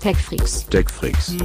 [0.00, 0.66] TechFreaks.
[0.68, 1.36] TechFreaks.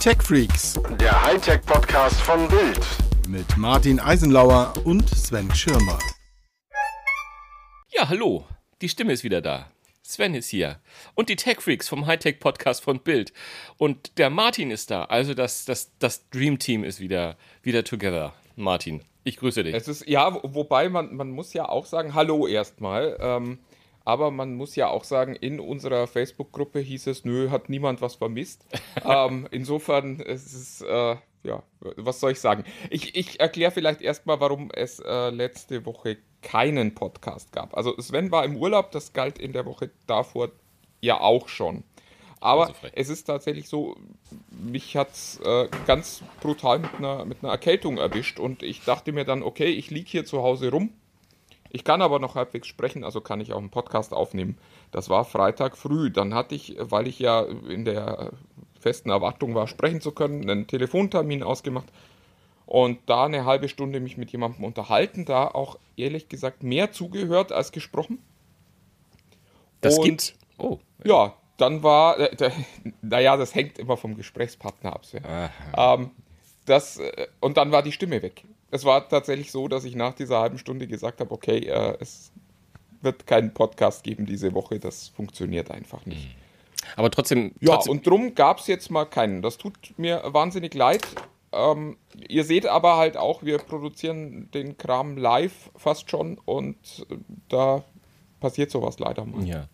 [0.00, 2.80] TechFreaks Der Hightech-Podcast von Bild.
[3.28, 5.98] mit Martin Eisenlauer und Sven Schirmer.
[7.92, 8.46] Ja, hallo.
[8.80, 9.70] Die Stimme ist wieder da.
[10.02, 10.78] Sven ist hier.
[11.14, 13.32] Und die Tech Freaks vom Hightech Podcast von Bild.
[13.76, 15.04] Und der Martin ist da.
[15.04, 18.34] Also das, das, das Dream Team ist wieder, wieder together.
[18.56, 19.74] Martin, ich grüße dich.
[19.74, 23.16] Es ist, ja, wo- wobei man, man muss ja auch sagen, hallo erstmal.
[23.20, 23.58] Ähm,
[24.04, 28.16] aber man muss ja auch sagen, in unserer Facebook-Gruppe hieß es, nö, hat niemand was
[28.16, 28.66] vermisst.
[29.04, 32.64] ähm, insofern es ist äh, ja, was soll ich sagen?
[32.90, 37.76] Ich, ich erkläre vielleicht erstmal, warum es äh, letzte Woche keinen Podcast gab.
[37.76, 40.50] Also Sven war im Urlaub, das galt in der Woche davor
[41.00, 41.84] ja auch schon.
[42.40, 43.96] Aber Also es ist tatsächlich so,
[44.50, 49.12] mich hat es äh, ganz brutal mit einer, mit einer Erkältung erwischt und ich dachte
[49.12, 50.92] mir dann, okay, ich liege hier zu Hause rum.
[51.74, 54.56] Ich kann aber noch halbwegs sprechen, also kann ich auch einen Podcast aufnehmen.
[54.92, 56.08] Das war Freitag früh.
[56.08, 58.30] Dann hatte ich, weil ich ja in der
[58.78, 61.88] festen Erwartung war, sprechen zu können, einen Telefontermin ausgemacht
[62.64, 67.50] und da eine halbe Stunde mich mit jemandem unterhalten, da auch ehrlich gesagt mehr zugehört
[67.50, 68.22] als gesprochen.
[69.80, 70.36] Das und- gibt.
[70.58, 70.78] Oh.
[71.04, 72.52] Ja, dann war, äh,
[73.02, 75.02] naja, das hängt immer vom Gesprächspartner ab.
[75.76, 76.12] Ähm,
[76.66, 78.44] das, äh, und dann war die Stimme weg.
[78.74, 82.32] Es war tatsächlich so, dass ich nach dieser halben Stunde gesagt habe, okay, äh, es
[83.02, 86.34] wird keinen Podcast geben diese Woche, das funktioniert einfach nicht.
[86.96, 87.52] Aber trotzdem.
[87.60, 89.42] Ja, trotzdem und drum gab es jetzt mal keinen.
[89.42, 91.06] Das tut mir wahnsinnig leid.
[91.52, 97.16] Ähm, ihr seht aber halt auch, wir produzieren den Kram live fast schon und äh,
[97.48, 97.84] da
[98.44, 99.42] passiert sowas leider mal.
[99.46, 99.68] Ja.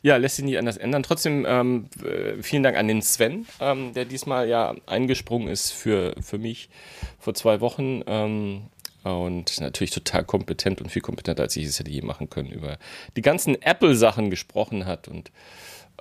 [0.00, 1.02] ja, lässt sich nicht anders ändern.
[1.02, 6.14] Trotzdem ähm, äh, vielen Dank an den Sven, ähm, der diesmal ja eingesprungen ist für,
[6.18, 6.70] für mich
[7.18, 8.02] vor zwei Wochen.
[8.06, 8.62] Ähm,
[9.02, 12.78] und natürlich total kompetent und viel kompetenter, als ich es hätte je machen können, über
[13.16, 15.30] die ganzen Apple-Sachen gesprochen hat und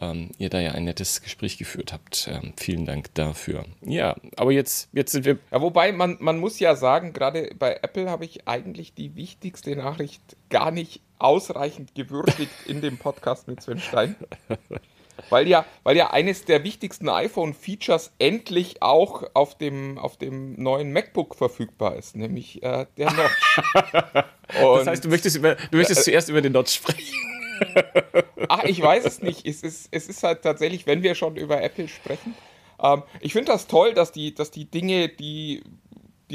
[0.01, 2.29] ähm, ihr da ja ein nettes Gespräch geführt habt.
[2.31, 3.65] Ähm, vielen Dank dafür.
[3.85, 5.37] Ja, aber jetzt, jetzt sind wir.
[5.51, 9.75] Ja, wobei man, man muss ja sagen, gerade bei Apple habe ich eigentlich die wichtigste
[9.75, 14.15] Nachricht gar nicht ausreichend gewürdigt in dem Podcast mit Sven Stein.
[15.29, 20.91] Weil ja, weil ja eines der wichtigsten iPhone-Features endlich auch auf dem, auf dem neuen
[20.91, 23.61] MacBook verfügbar ist, nämlich äh, der Notch.
[24.47, 27.15] Das heißt, du möchtest, über, du möchtest zuerst über den Notch sprechen.
[28.47, 29.45] Ach, ich weiß es nicht.
[29.45, 32.35] Es ist, es ist halt tatsächlich, wenn wir schon über Apple sprechen.
[32.81, 35.63] Ähm, ich finde das toll, dass die, dass die Dinge, die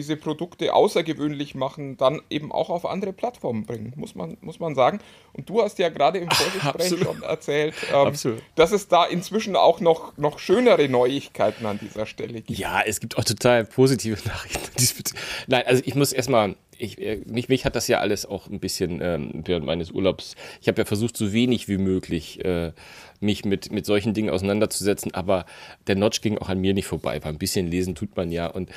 [0.01, 4.75] diese Produkte außergewöhnlich machen, dann eben auch auf andere Plattformen bringen, muss man, muss man
[4.75, 4.99] sagen.
[5.35, 8.15] Und du hast ja gerade im Vorgespräch schon erzählt, ähm,
[8.55, 12.59] dass es da inzwischen auch noch, noch schönere Neuigkeiten an dieser Stelle gibt.
[12.59, 15.15] Ja, es gibt auch total positive Nachrichten.
[15.49, 18.59] Nein, also ich muss erstmal, ich, äh, mich, mich hat das ja alles auch ein
[18.59, 22.73] bisschen ähm, während meines Urlaubs, ich habe ja versucht, so wenig wie möglich äh,
[23.21, 25.45] mich mit, mit solchen Dingen auseinanderzusetzen, aber
[25.89, 28.47] der Notch ging auch an mir nicht vorbei, weil ein bisschen lesen tut man ja
[28.47, 28.71] und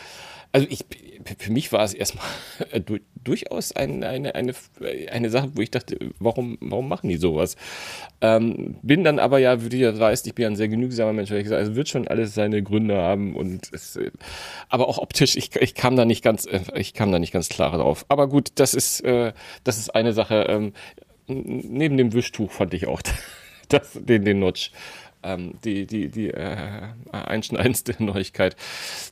[0.53, 0.85] also ich,
[1.39, 2.25] für mich war es erstmal
[2.71, 4.53] äh, du- durchaus ein, eine, eine,
[5.11, 7.55] eine Sache, wo ich dachte, warum, warum machen die sowas?
[8.21, 11.13] Ähm, bin dann aber ja, wie du ja weißt, ich bin ja ein sehr genügsamer
[11.13, 13.99] Mensch, weil ich gesagt, es wird schon alles seine Gründe haben und es,
[14.69, 17.49] aber auch optisch, ich, ich kam da nicht ganz, äh, ich kam da nicht ganz
[17.49, 18.05] klar drauf.
[18.09, 19.33] Aber gut, das ist, äh,
[19.63, 20.45] das ist eine Sache.
[20.49, 20.73] Ähm,
[21.27, 23.01] neben dem Wischtuch fand ich auch
[23.69, 24.71] das, den, den Notch.
[25.23, 28.55] Ähm, die die, die äh, einschneidendste Neuigkeit,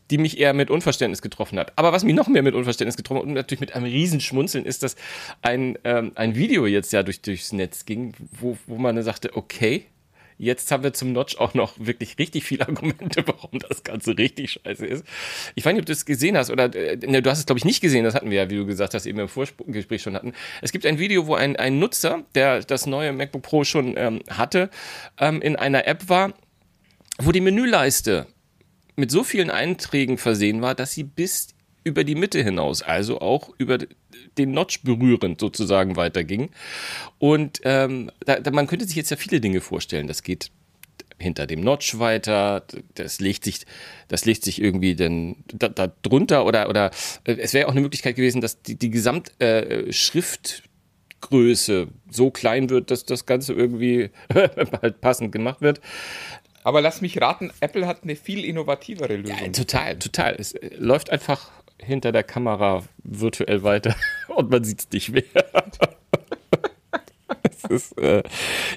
[0.09, 1.73] die mich eher mit Unverständnis getroffen hat.
[1.77, 4.83] Aber was mich noch mehr mit Unverständnis getroffen hat und natürlich mit einem Riesenschmunzeln ist,
[4.83, 4.95] dass
[5.41, 9.35] ein, ähm, ein Video jetzt ja durch, durchs Netz ging, wo, wo man dann sagte,
[9.35, 9.85] okay,
[10.41, 14.53] Jetzt haben wir zum Notch auch noch wirklich richtig viele Argumente, warum das Ganze richtig
[14.53, 15.06] scheiße ist.
[15.53, 17.59] Ich weiß nicht, ob du es gesehen hast oder äh, ne, du hast es, glaube
[17.59, 18.06] ich, nicht gesehen.
[18.06, 20.34] Das hatten wir ja, wie du gesagt hast, eben im Vorgespräch schon hatten.
[20.63, 24.24] Es gibt ein Video, wo ein, ein Nutzer, der das neue MacBook Pro schon ähm,
[24.31, 24.72] hatte,
[25.19, 26.34] ähm, in einer App war,
[27.19, 28.25] wo die Menüleiste
[28.96, 31.50] mit so vielen Einträgen versehen war, dass sie bis
[31.84, 33.78] über die Mitte hinaus, also auch über
[34.37, 36.49] den Notch berührend sozusagen weiterging.
[37.19, 40.07] Und ähm, da, da, man könnte sich jetzt ja viele Dinge vorstellen.
[40.07, 40.51] Das geht
[41.22, 42.63] hinter dem Notch weiter,
[42.95, 43.66] das legt sich,
[44.07, 46.91] das legt sich irgendwie dann da, da drunter oder oder
[47.25, 52.69] äh, es wäre auch eine Möglichkeit gewesen, dass die, die Gesamt äh, Schriftgröße so klein
[52.69, 55.79] wird, dass das Ganze irgendwie halt passend gemacht wird.
[56.63, 59.37] Aber lass mich raten, Apple hat eine viel innovativere Lösung.
[59.37, 60.35] Ja, total, total.
[60.37, 61.51] Es äh, läuft einfach
[61.83, 63.95] hinter der Kamera virtuell weiter
[64.35, 65.23] und man sieht es nicht mehr.
[67.69, 68.23] ist, äh,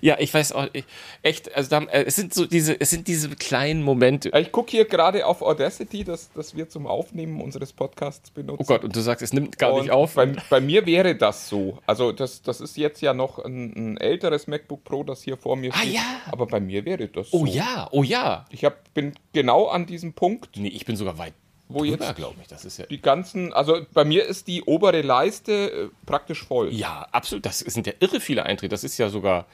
[0.02, 0.84] ja, ich weiß auch, ich,
[1.22, 4.30] echt, also da, äh, es sind so diese, es sind diese kleinen Momente.
[4.38, 8.62] Ich gucke hier gerade auf Audacity, das, das wir zum Aufnehmen unseres Podcasts benutzen.
[8.62, 10.14] Oh Gott, und du sagst, es nimmt gar Und nicht auf.
[10.14, 11.78] Bei, bei mir wäre das so.
[11.86, 15.56] Also das, das ist jetzt ja noch ein, ein älteres MacBook Pro, das hier vor
[15.56, 15.94] mir Ah, steht.
[15.94, 16.02] ja.
[16.30, 17.52] Aber bei mir wäre das Oh so.
[17.52, 18.44] ja, oh ja.
[18.50, 21.34] Ich hab, bin genau an diesem Punkt, Nee, ich bin sogar weit
[21.68, 22.48] Wo drüber, jetzt- glaube ich.
[22.48, 22.86] Das ist ja.
[22.86, 26.72] die ganzen, also bei mir ist die obere Leiste äh, praktisch voll.
[26.72, 27.46] Ja, absolut.
[27.46, 28.68] Das sind ja irre viele Einträge.
[28.68, 29.46] Das ist ja sogar,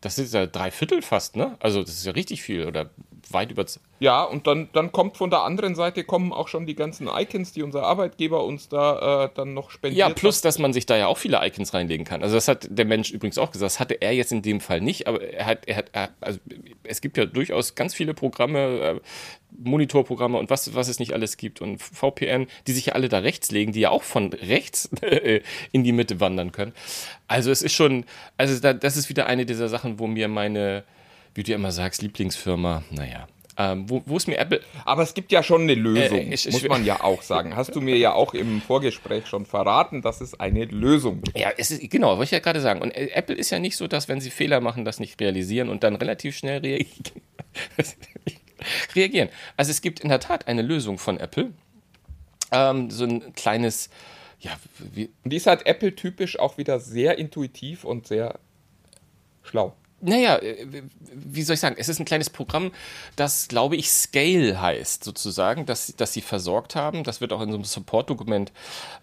[0.00, 1.56] das ist ja drei Viertel fast, ne?
[1.60, 2.90] Also das ist ja richtig viel oder
[3.30, 3.64] weit über.
[4.00, 7.52] Ja, und dann, dann kommt von der anderen Seite kommen auch schon die ganzen Icons,
[7.52, 9.98] die unser Arbeitgeber uns da äh, dann noch spendiert.
[9.98, 12.22] Ja, plus, dass man sich da ja auch viele Icons reinlegen kann.
[12.22, 13.66] Also das hat der Mensch übrigens auch gesagt.
[13.66, 16.38] Das hatte er jetzt in dem Fall nicht, aber er hat, er hat, er, also
[16.84, 19.00] es gibt ja durchaus ganz viele Programme, äh,
[19.56, 23.18] Monitorprogramme und was, was es nicht alles gibt und VPN, die sich ja alle da
[23.18, 25.40] rechts legen, die ja auch von rechts äh,
[25.72, 26.72] in die Mitte wandern können.
[27.26, 28.04] Also es ist schon,
[28.36, 30.84] also da, das ist wieder eine dieser Sachen, wo mir meine,
[31.34, 33.26] wie du ja immer sagst, Lieblingsfirma, naja,
[33.60, 36.46] ähm, wo, wo es mir Apple, Aber es gibt ja schon eine Lösung, Äh, ich-
[36.46, 37.56] ich- muss man ja auch sagen.
[37.56, 41.36] Hast du mir ja auch im Vorgespräch schon verraten, dass es eine Lösung gibt.
[41.36, 42.80] Ja, es ist, genau, wollte ich ja gerade sagen.
[42.82, 45.70] Und äh, Apple ist ja nicht so, dass wenn sie Fehler machen, das nicht realisieren
[45.70, 47.22] und dann relativ schnell reagieren.
[48.94, 49.28] Reagieren.
[49.56, 51.52] Also es gibt in der Tat eine Lösung von Apple.
[52.50, 53.90] Ähm, so ein kleines,
[54.40, 58.38] ja, wie, die ist halt Apple-typisch auch wieder sehr intuitiv und sehr
[59.42, 59.74] schlau.
[60.00, 60.66] naja, äh,
[61.12, 62.72] wie soll ich sagen, es ist ein kleines Programm,
[63.16, 67.04] das, glaube ich, Scale heißt, sozusagen, dass, dass sie versorgt haben.
[67.04, 68.52] Das wird auch in so einem Support-Dokument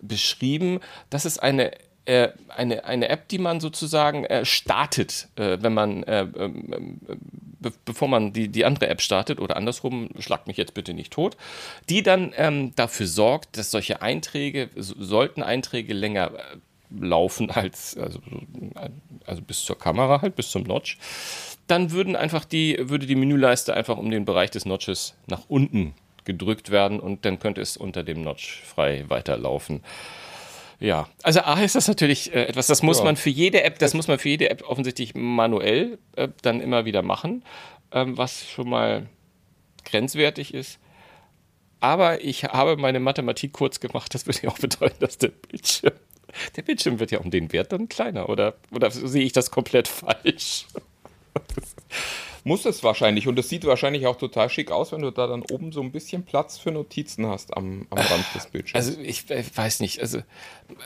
[0.02, 0.80] beschrieben.
[1.10, 1.72] Das ist eine,
[2.06, 7.16] äh, eine, eine App, die man sozusagen äh, startet, äh, wenn man, äh, ähm, äh,
[7.60, 11.12] be bevor man die, die andere App startet oder andersrum, schlagt mich jetzt bitte nicht
[11.12, 11.36] tot,
[11.90, 16.58] die dann ähm, dafür sorgt, dass solche Einträge, so, sollten Einträge länger äh,
[17.00, 18.20] laufen als, also,
[19.26, 20.98] also bis zur Kamera halt, bis zum Notch,
[21.68, 25.96] dann würden einfach die, würde die Menüleiste einfach um den Bereich des Notches nach unten
[26.24, 29.82] gedrückt werden und dann könnte es unter dem Notch frei weiterlaufen.
[30.80, 33.06] Ja, also A ist das natürlich äh, etwas, das muss Ja.
[33.06, 36.86] man für jede App, das muss man für jede App offensichtlich manuell äh, dann immer
[36.86, 37.44] wieder machen,
[37.92, 39.08] ähm, was schon mal
[39.86, 40.80] grenzwertig ist.
[41.80, 45.94] Aber ich habe meine Mathematik kurz gemacht, das würde ja auch bedeuten, dass der Bildschirm,
[46.56, 49.88] der Bildschirm wird ja um den Wert dann kleiner, oder, oder sehe ich das komplett
[49.88, 50.66] falsch?
[52.48, 53.28] Muss es wahrscheinlich.
[53.28, 55.92] Und es sieht wahrscheinlich auch total schick aus, wenn du da dann oben so ein
[55.92, 58.86] bisschen Platz für Notizen hast am, am Rand des Bildschirms.
[58.86, 60.20] Also ich äh, weiß nicht, also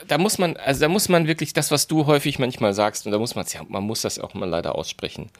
[0.08, 3.12] da muss man, also da muss man wirklich das, was du häufig manchmal sagst, und
[3.12, 5.30] da muss man ja, man muss das auch mal leider aussprechen.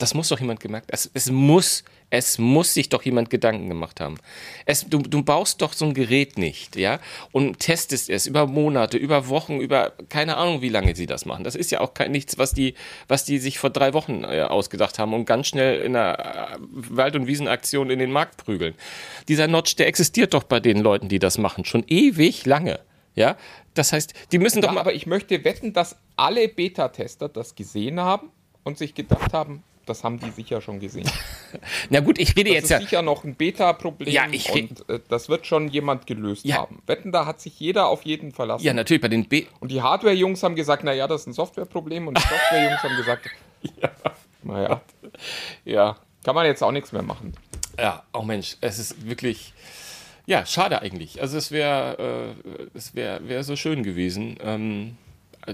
[0.00, 0.88] Das muss doch jemand gemerkt.
[0.90, 4.16] Es, es muss, es muss sich doch jemand Gedanken gemacht haben.
[4.64, 7.00] Es, du, du baust doch so ein Gerät nicht, ja,
[7.32, 11.44] und testest es über Monate, über Wochen, über keine Ahnung, wie lange sie das machen.
[11.44, 12.74] Das ist ja auch kein, nichts, was die,
[13.08, 16.56] was die sich vor drei Wochen äh, ausgedacht haben und ganz schnell in einer äh,
[16.62, 18.74] Wald- und Wiesenaktion in den Markt prügeln.
[19.28, 22.80] Dieser Notch, der existiert doch bei den Leuten, die das machen, schon ewig lange.
[23.14, 23.36] Ja,
[23.74, 24.80] das heißt, die müssen doch ja, mal.
[24.80, 28.30] aber ich möchte wetten, dass alle Beta-Tester das gesehen haben
[28.64, 31.08] und sich gedacht haben, das haben die sicher schon gesehen.
[31.90, 32.80] Na gut, ich rede Das jetzt ist ja.
[32.80, 36.56] sicher noch ein Beta-Problem Ja, ich und äh, das wird schon jemand gelöst Ja.
[36.56, 36.80] haben.
[36.86, 38.64] Wetten, da hat sich jeder auf jeden verlassen.
[38.64, 39.46] Ja, natürlich, bei den B.
[39.60, 43.28] Und die Hardware-Jungs haben gesagt, naja, das ist ein Software-Problem und die Software-Jungs haben gesagt,
[44.42, 44.80] naja,
[45.64, 47.34] Ja, kann man jetzt auch nichts mehr machen.
[47.78, 49.52] Ja, oh Mensch, es ist wirklich,
[50.26, 51.20] ja, schade eigentlich.
[51.20, 54.36] Also es wäre, äh, es wäre wär so schön gewesen.
[54.42, 54.96] Ähm,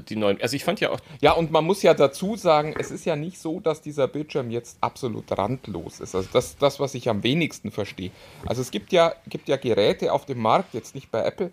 [0.09, 2.91] die neuen, also ich fand ja auch, Ja, und man muss ja dazu sagen, es
[2.91, 6.15] ist ja nicht so, dass dieser Bildschirm jetzt absolut randlos ist.
[6.15, 8.11] Also das, das was ich am wenigsten verstehe.
[8.45, 11.51] Also es gibt ja, gibt ja Geräte auf dem Markt, jetzt nicht bei Apple,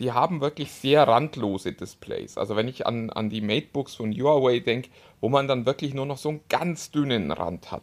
[0.00, 2.36] die haben wirklich sehr randlose Displays.
[2.38, 4.88] Also wenn ich an, an die Matebooks von Huawei denke,
[5.20, 7.82] wo man dann wirklich nur noch so einen ganz dünnen Rand hat.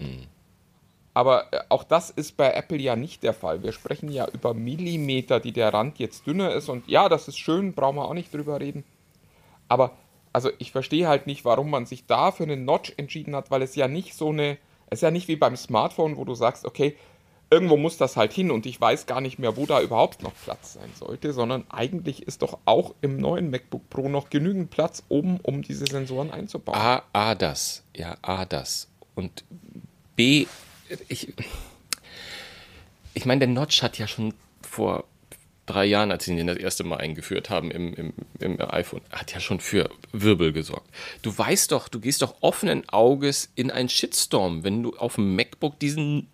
[1.13, 3.63] Aber äh, auch das ist bei Apple ja nicht der Fall.
[3.63, 6.69] Wir sprechen ja über Millimeter, die der Rand jetzt dünner ist.
[6.69, 8.83] Und ja, das ist schön, brauchen wir auch nicht drüber reden.
[9.71, 9.95] Aber
[10.33, 13.61] also ich verstehe halt nicht, warum man sich da für einen Notch entschieden hat, weil
[13.61, 16.65] es ja nicht so eine, es ist ja nicht wie beim Smartphone, wo du sagst,
[16.65, 16.97] okay,
[17.49, 20.33] irgendwo muss das halt hin und ich weiß gar nicht mehr, wo da überhaupt noch
[20.43, 25.03] Platz sein sollte, sondern eigentlich ist doch auch im neuen MacBook Pro noch genügend Platz
[25.07, 26.77] oben, um diese Sensoren einzubauen.
[26.77, 28.89] A, A das, ja, A das.
[29.15, 29.45] Und
[30.17, 30.47] B,
[31.07, 31.33] ich,
[33.13, 35.05] ich meine, der Notch hat ja schon vor
[35.71, 39.33] drei Jahren, als sie ihn das erste Mal eingeführt haben im, im, im iPhone, hat
[39.33, 40.89] ja schon für Wirbel gesorgt.
[41.21, 45.35] Du weißt doch, du gehst doch offenen Auges in einen Shitstorm, wenn du auf dem
[45.35, 46.27] MacBook diesen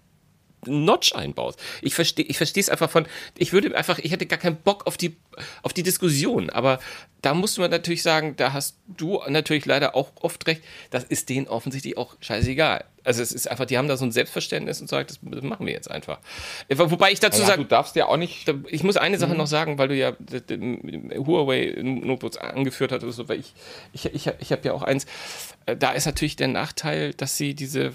[0.66, 1.60] Notch einbaust.
[1.82, 3.06] Ich verstehe ich verstehe es einfach von,
[3.38, 5.16] ich würde einfach, ich hätte gar keinen Bock auf die,
[5.62, 6.80] auf die Diskussion, aber
[7.22, 11.30] da muss man natürlich sagen, da hast du natürlich leider auch oft recht, das ist
[11.30, 12.84] denen offensichtlich auch scheißegal.
[13.04, 15.74] Also es ist einfach, die haben da so ein Selbstverständnis und sagen, das machen wir
[15.74, 16.20] jetzt einfach.
[16.70, 18.52] Wobei ich dazu Ja, sage, du darfst ja auch nicht.
[18.70, 19.22] ich muss eine Mhm.
[19.22, 20.14] Sache noch sagen, weil du ja
[21.16, 23.54] Huawei Notebooks angeführt hattest, so, weil ich,
[23.94, 25.06] ich, ich, ich habe ja auch eins,
[25.66, 27.94] äh, da ist natürlich der Nachteil, dass sie diese,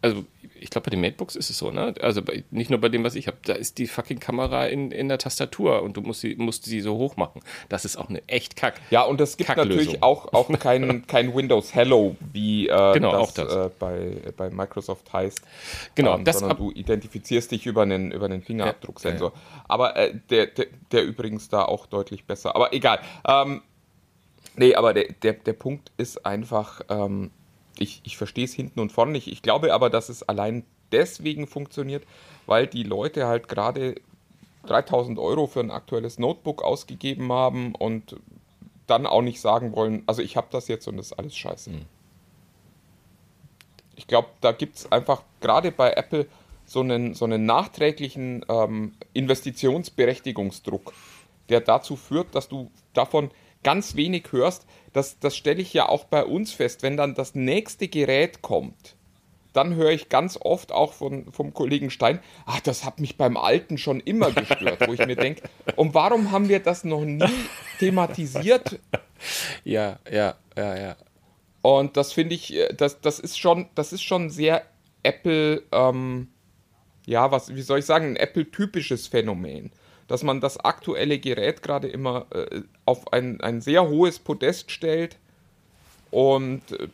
[0.00, 0.24] also
[0.64, 1.94] ich glaube bei den MateBooks ist es so, ne?
[2.00, 4.90] Also bei, nicht nur bei dem, was ich habe, da ist die fucking Kamera in,
[4.92, 7.42] in der Tastatur und du musst sie, musst sie so hoch machen.
[7.68, 8.80] Das ist auch eine echt kack.
[8.90, 13.20] Ja, und es gibt natürlich auch, auch kein, kein Windows Hello, wie äh, Genau, das,
[13.20, 13.54] auch das.
[13.54, 15.42] Äh, bei, bei Microsoft heißt.
[15.94, 19.34] Genau, ähm, das sondern du identifizierst dich über einen, über einen Fingerabdrucksensor.
[19.68, 22.56] Aber äh, der, der, der übrigens da auch deutlich besser.
[22.56, 23.00] Aber egal.
[23.28, 23.60] Ähm,
[24.56, 27.32] nee, aber der, der, der Punkt ist einfach, ähm,
[27.78, 29.28] ich, ich verstehe es hinten und vorne nicht.
[29.28, 32.04] Ich glaube aber, dass es allein deswegen funktioniert,
[32.46, 33.96] weil die Leute halt gerade
[34.66, 38.16] 3000 Euro für ein aktuelles Notebook ausgegeben haben und
[38.86, 41.70] dann auch nicht sagen wollen, also ich habe das jetzt und das ist alles scheiße.
[43.96, 46.26] Ich glaube, da gibt es einfach gerade bei Apple
[46.66, 50.92] so einen, so einen nachträglichen ähm, Investitionsberechtigungsdruck,
[51.48, 53.30] der dazu führt, dass du davon
[53.64, 54.66] ganz wenig hörst.
[54.92, 56.84] Das, das stelle ich ja auch bei uns fest.
[56.84, 58.94] Wenn dann das nächste Gerät kommt,
[59.54, 63.36] dann höre ich ganz oft auch von, vom Kollegen Stein, ach, das hat mich beim
[63.36, 65.42] Alten schon immer gestört, wo ich mir denke,
[65.76, 67.24] und warum haben wir das noch nie
[67.78, 68.80] thematisiert?
[69.64, 70.96] Ja, ja, ja, ja.
[71.62, 74.62] Und das finde ich, äh, das, das ist schon, das ist schon sehr
[75.02, 76.28] Apple, ähm,
[77.06, 79.70] ja, was, wie soll ich sagen, ein Apple-typisches Phänomen.
[80.06, 85.16] Dass man das aktuelle Gerät gerade immer äh, auf ein, ein sehr hohes Podest stellt
[86.10, 86.88] und äh,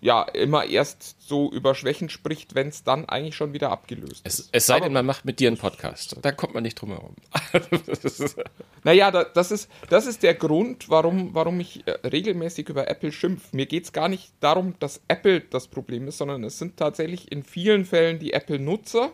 [0.00, 4.40] ja, immer erst so über Schwächen spricht, wenn es dann eigentlich schon wieder abgelöst ist.
[4.40, 6.16] Es, es sei denn, man macht mit dir einen Podcast.
[6.22, 7.16] Da kommt man nicht drum herum.
[8.84, 13.10] Naja, da, das, ist, das ist der Grund, warum, warum ich äh, regelmäßig über Apple
[13.10, 13.56] schimpfe.
[13.56, 17.32] Mir geht es gar nicht darum, dass Apple das Problem ist, sondern es sind tatsächlich
[17.32, 19.10] in vielen Fällen die Apple-Nutzer,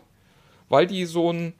[0.69, 1.53] weil die so ein,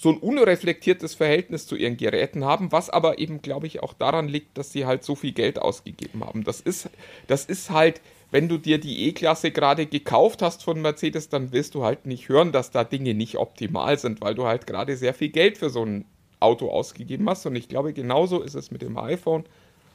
[0.00, 4.28] so ein unreflektiertes Verhältnis zu ihren Geräten haben, was aber eben, glaube ich, auch daran
[4.28, 6.44] liegt, dass sie halt so viel Geld ausgegeben haben.
[6.44, 6.88] Das ist,
[7.26, 8.00] das ist halt,
[8.30, 12.28] wenn du dir die E-Klasse gerade gekauft hast von Mercedes, dann wirst du halt nicht
[12.28, 15.68] hören, dass da Dinge nicht optimal sind, weil du halt gerade sehr viel Geld für
[15.68, 16.04] so ein
[16.38, 17.44] Auto ausgegeben hast.
[17.46, 19.46] Und ich glaube, genauso ist es mit dem iPhone.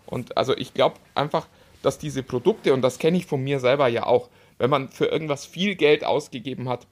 [0.06, 1.48] Und also ich glaube einfach,
[1.82, 5.06] dass diese Produkte, und das kenne ich von mir selber ja auch, wenn man für
[5.06, 6.88] irgendwas viel Geld ausgegeben hat,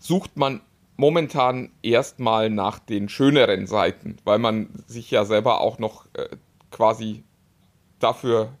[0.00, 0.62] sucht man
[0.98, 6.28] momentan erstmal nach den schöneren Seiten, weil man sich ja selber auch noch äh,
[6.70, 7.22] quasi
[8.00, 8.52] dafür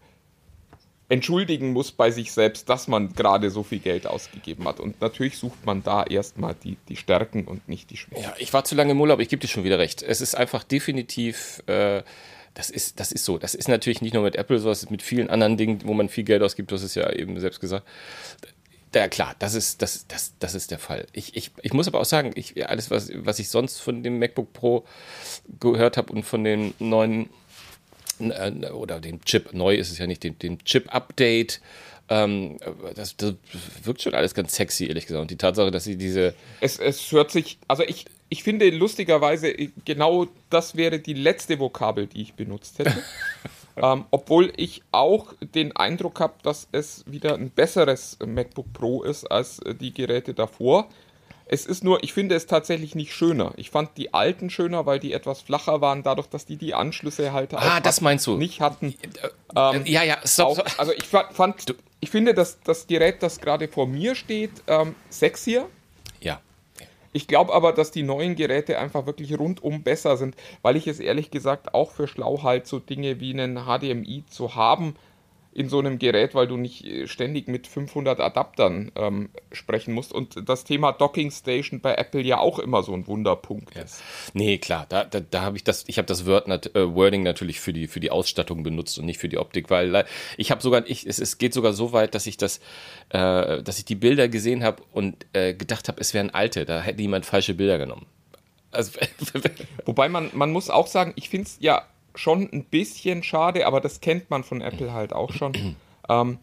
[1.10, 4.78] entschuldigen muss bei sich selbst, dass man gerade so viel Geld ausgegeben hat.
[4.78, 8.22] Und natürlich sucht man da erstmal die, die Stärken und nicht die Schwächen.
[8.22, 10.02] Ja, ich war zu lange im Urlaub, ich gebe dir schon wieder recht.
[10.02, 12.02] Es ist einfach definitiv, äh,
[12.54, 13.38] das, ist, das ist so.
[13.38, 15.94] Das ist natürlich nicht nur mit Apple so, das ist mit vielen anderen Dingen, wo
[15.94, 17.86] man viel Geld ausgibt, hast es ja eben selbst gesagt.
[18.94, 21.06] Ja, klar, das ist, das, das, das ist der Fall.
[21.12, 24.18] Ich, ich, ich muss aber auch sagen, ich, alles, was, was ich sonst von dem
[24.18, 24.84] MacBook Pro
[25.60, 27.28] gehört habe und von den neuen
[28.18, 31.60] äh, oder dem Chip, neu ist es ja nicht, dem, dem Chip-Update,
[32.08, 32.56] ähm,
[32.94, 33.34] das, das
[33.82, 35.20] wirkt schon alles ganz sexy, ehrlich gesagt.
[35.20, 39.52] Und die Tatsache, dass sie diese, Es, es hört sich, also ich, ich finde lustigerweise,
[39.84, 42.96] genau das wäre die letzte Vokabel, die ich benutzt hätte.
[43.82, 49.24] ähm, obwohl ich auch den Eindruck habe, dass es wieder ein besseres MacBook Pro ist
[49.30, 50.88] als äh, die Geräte davor.
[51.50, 53.52] Es ist nur, ich finde es tatsächlich nicht schöner.
[53.56, 57.32] Ich fand die alten schöner, weil die etwas flacher waren, dadurch, dass die die Anschlüsse
[57.32, 58.36] halt auch Ah, das meinst du.
[58.36, 58.94] nicht hatten.
[59.56, 60.78] ähm, ja, ja, stopp, Auch, stopp.
[60.78, 64.94] also ich fa- fand, ich finde, dass das Gerät, das gerade vor mir steht, ähm,
[65.08, 65.68] sexier.
[67.12, 71.00] Ich glaube aber, dass die neuen Geräte einfach wirklich rundum besser sind, weil ich es
[71.00, 74.94] ehrlich gesagt auch für schlau halte, so Dinge wie einen HDMI zu haben
[75.58, 80.12] in so einem Gerät, weil du nicht äh, ständig mit 500 Adaptern ähm, sprechen musst.
[80.12, 84.02] Und das Thema Docking Station bei Apple ja auch immer so ein Wunderpunkt ist.
[84.34, 87.22] Nee, klar, da, da, da habe ich das, ich habe das Word nat, äh, Wording
[87.22, 90.04] natürlich für die, für die Ausstattung benutzt und nicht für die Optik, weil le-
[90.36, 92.58] ich habe sogar, ich, es, es geht sogar so weit, dass ich das,
[93.10, 96.80] äh, dass ich die Bilder gesehen habe und äh, gedacht habe, es wären alte, da
[96.80, 98.06] hätte jemand falsche Bilder genommen.
[98.70, 98.92] Also,
[99.86, 101.84] Wobei man, man muss auch sagen, ich finde es ja
[102.18, 105.76] schon ein bisschen schade, aber das kennt man von Apple halt auch schon,
[106.08, 106.38] ähm,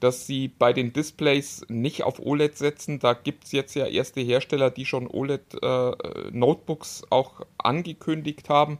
[0.00, 2.98] dass sie bei den Displays nicht auf OLED setzen.
[2.98, 8.78] Da gibt es jetzt ja erste Hersteller, die schon OLED-Notebooks auch angekündigt haben.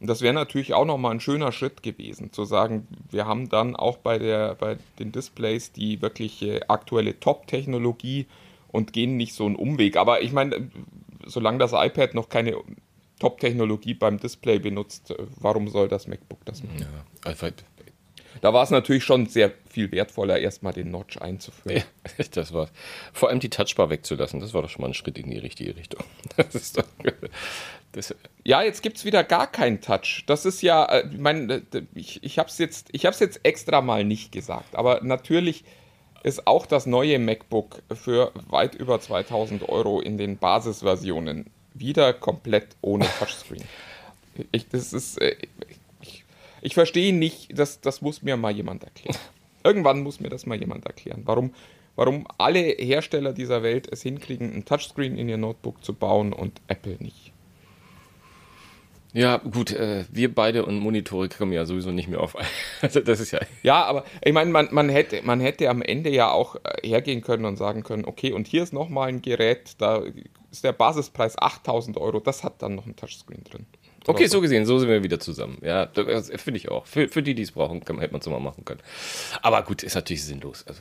[0.00, 3.76] Und das wäre natürlich auch nochmal ein schöner Schritt gewesen, zu sagen, wir haben dann
[3.76, 8.26] auch bei, der, bei den Displays die wirkliche aktuelle Top-Technologie
[8.68, 9.96] und gehen nicht so einen Umweg.
[9.96, 10.70] Aber ich meine,
[11.26, 12.56] solange das iPad noch keine
[13.18, 16.80] Top-Technologie beim Display benutzt, warum soll das MacBook das machen?
[16.80, 17.48] Ja, also,
[18.40, 21.82] da war es natürlich schon sehr viel wertvoller, erstmal den Notch einzuführen.
[22.18, 22.68] Ja, das war
[23.12, 24.40] vor allem die Touchbar wegzulassen.
[24.40, 26.04] Das war doch schon mal ein Schritt in die richtige Richtung.
[26.36, 26.44] Doch,
[27.92, 30.24] das ja, jetzt gibt es wieder gar keinen Touch.
[30.26, 31.62] Das ist ja, äh, ich meine,
[31.94, 35.64] ich, ich habe es jetzt, jetzt extra mal nicht gesagt, aber natürlich
[36.22, 42.76] ist auch das neue MacBook für weit über 2000 Euro in den Basisversionen wieder komplett
[42.80, 43.64] ohne Touchscreen.
[44.52, 45.36] Ich, das ist, äh,
[46.00, 46.24] ich,
[46.62, 49.18] ich verstehe nicht, das, das muss mir mal jemand erklären.
[49.64, 51.52] Irgendwann muss mir das mal jemand erklären, warum,
[51.96, 56.60] warum alle Hersteller dieser Welt es hinkriegen, ein Touchscreen in ihr Notebook zu bauen und
[56.68, 57.32] Apple nicht.
[59.14, 62.36] Ja, gut, äh, wir beide und Monitore kommen ja sowieso nicht mehr auf.
[62.82, 63.40] Also das ist ja.
[63.62, 67.22] Ja, aber ich meine, man, man, hätte, man hätte am Ende ja auch äh, hergehen
[67.22, 70.02] können und sagen können, okay, und hier ist nochmal ein Gerät, da
[70.50, 73.66] ist der Basispreis 8000 Euro, das hat dann noch ein Touchscreen drin.
[74.08, 75.58] Okay, so gesehen, so sind wir wieder zusammen.
[75.62, 76.86] Ja, finde ich auch.
[76.86, 78.80] Für, für die, die es brauchen, kann, hätte man es mal machen können.
[79.42, 80.64] Aber gut, ist natürlich sinnlos.
[80.66, 80.80] Also,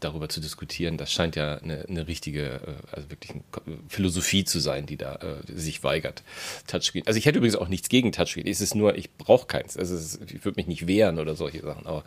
[0.00, 3.42] darüber zu diskutieren, das scheint ja eine, eine richtige, äh, also wirklich eine
[3.88, 6.22] Philosophie zu sein, die da äh, sich weigert.
[6.66, 7.06] Touchscreen.
[7.06, 8.46] Also ich hätte übrigens auch nichts gegen Touchscreen.
[8.46, 9.76] Es ist nur, ich brauche keins.
[9.76, 11.86] Also ist, ich würde mich nicht wehren oder solche Sachen.
[11.86, 12.04] Aber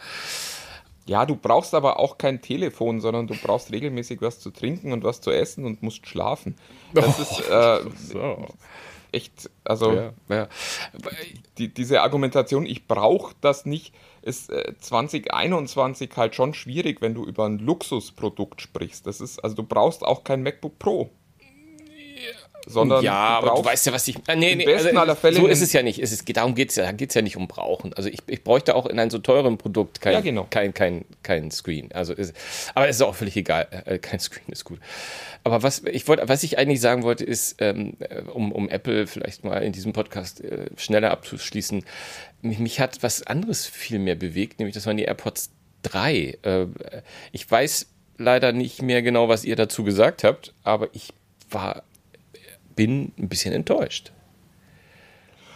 [1.09, 5.03] ja, du brauchst aber auch kein Telefon, sondern du brauchst regelmäßig was zu trinken und
[5.03, 6.55] was zu essen und musst schlafen.
[6.93, 8.45] Das oh, ist äh, so
[9.11, 10.47] echt, also ja, ja.
[11.57, 17.25] Die, diese Argumentation, ich brauche das nicht, ist äh, 2021 halt schon schwierig, wenn du
[17.25, 19.07] über ein Luxusprodukt sprichst.
[19.07, 21.09] Das ist, also du brauchst auch kein MacBook Pro
[22.69, 24.15] sondern ja, aber du weißt ja, was ich.
[24.27, 25.99] Äh, nee, nee, also, aller Fälle so ist es ja nicht.
[25.99, 26.85] Es ist, darum geht es ja.
[26.85, 27.93] Da geht es ja nicht um Brauchen.
[27.93, 30.45] Also ich, ich bräuchte auch in einem so teuren Produkt kein, ja, genau.
[30.49, 31.91] kein, kein, kein Screen.
[31.91, 32.35] Also ist,
[32.75, 33.67] aber es ist auch völlig egal.
[33.85, 34.79] Äh, kein Screen ist gut.
[35.43, 39.07] Aber was ich wollte, was ich eigentlich sagen wollte, ist, ähm, äh, um, um Apple
[39.07, 41.83] vielleicht mal in diesem Podcast äh, schneller abzuschließen,
[42.41, 45.49] mich, mich hat was anderes viel mehr bewegt, nämlich das waren die AirPods
[45.83, 46.37] 3.
[46.43, 46.67] Äh,
[47.31, 51.13] ich weiß leider nicht mehr genau, was ihr dazu gesagt habt, aber ich
[51.49, 51.83] war
[52.79, 54.13] bin ein bisschen enttäuscht.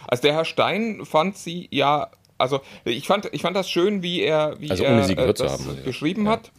[0.06, 4.20] Also der Herr Stein fand sie ja, also ich fand, ich fand das schön, wie
[4.20, 6.32] er, wie also er äh, das haben, beschrieben ja.
[6.32, 6.52] hat.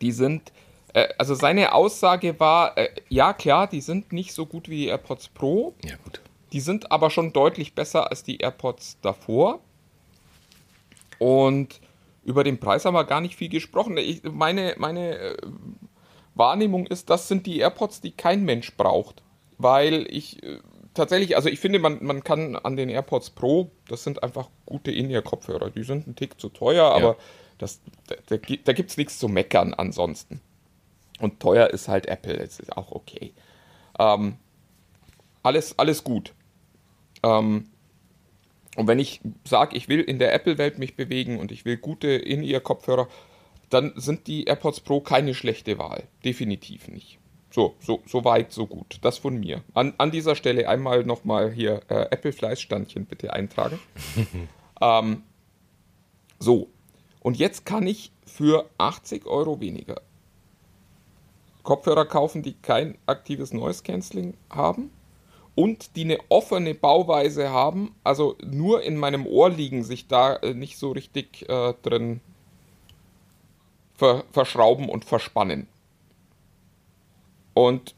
[0.00, 0.50] Die sind,
[0.94, 4.86] äh, also seine Aussage war, äh, ja klar, die sind nicht so gut wie die
[4.86, 5.74] AirPods Pro.
[5.84, 6.22] Ja gut.
[6.52, 9.60] Die sind aber schon deutlich besser als die AirPods davor.
[11.18, 11.82] Und
[12.24, 13.98] über den Preis haben wir gar nicht viel gesprochen.
[13.98, 15.36] Ich, meine meine äh,
[16.34, 19.22] Wahrnehmung ist, das sind die AirPods, die kein Mensch braucht
[19.62, 20.58] weil ich äh,
[20.94, 24.90] tatsächlich, also ich finde, man, man kann an den AirPods Pro, das sind einfach gute
[24.90, 25.70] In-Ear-Kopfhörer.
[25.70, 26.90] Die sind ein Tick zu teuer, ja.
[26.90, 27.16] aber
[27.58, 30.40] das, da, da, da gibt es nichts zu meckern ansonsten.
[31.20, 33.34] Und teuer ist halt Apple, das ist auch okay.
[33.98, 34.36] Ähm,
[35.42, 36.32] alles, alles gut.
[37.22, 37.66] Ähm,
[38.76, 42.08] und wenn ich sage, ich will in der Apple-Welt mich bewegen und ich will gute
[42.08, 43.08] In-Ear-Kopfhörer,
[43.68, 46.04] dann sind die AirPods Pro keine schlechte Wahl.
[46.24, 47.18] Definitiv nicht.
[47.50, 48.98] So, so, so weit, so gut.
[49.02, 49.62] Das von mir.
[49.74, 53.78] An, an dieser Stelle einmal nochmal hier äh, Apple-Fleißstandchen bitte eintragen.
[54.80, 55.22] ähm,
[56.38, 56.68] so,
[57.20, 60.00] und jetzt kann ich für 80 Euro weniger
[61.62, 64.90] Kopfhörer kaufen, die kein aktives Noise Cancelling haben
[65.54, 70.54] und die eine offene Bauweise haben, also nur in meinem Ohr liegen, sich da äh,
[70.54, 72.20] nicht so richtig äh, drin
[73.94, 75.68] ver verschrauben und verspannen.
[77.54, 77.94] Und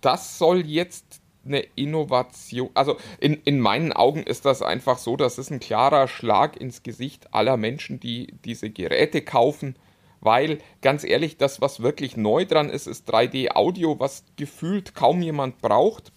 [0.00, 2.70] das soll jetzt eine Innovation.
[2.74, 6.82] Also in, in meinen Augen ist das einfach so, das ist ein klarer Schlag ins
[6.82, 9.76] Gesicht aller Menschen, die diese Geräte kaufen.
[10.20, 15.60] Weil, ganz ehrlich, das, was wirklich neu dran ist, ist 3D-Audio, was gefühlt kaum jemand
[15.60, 16.12] braucht.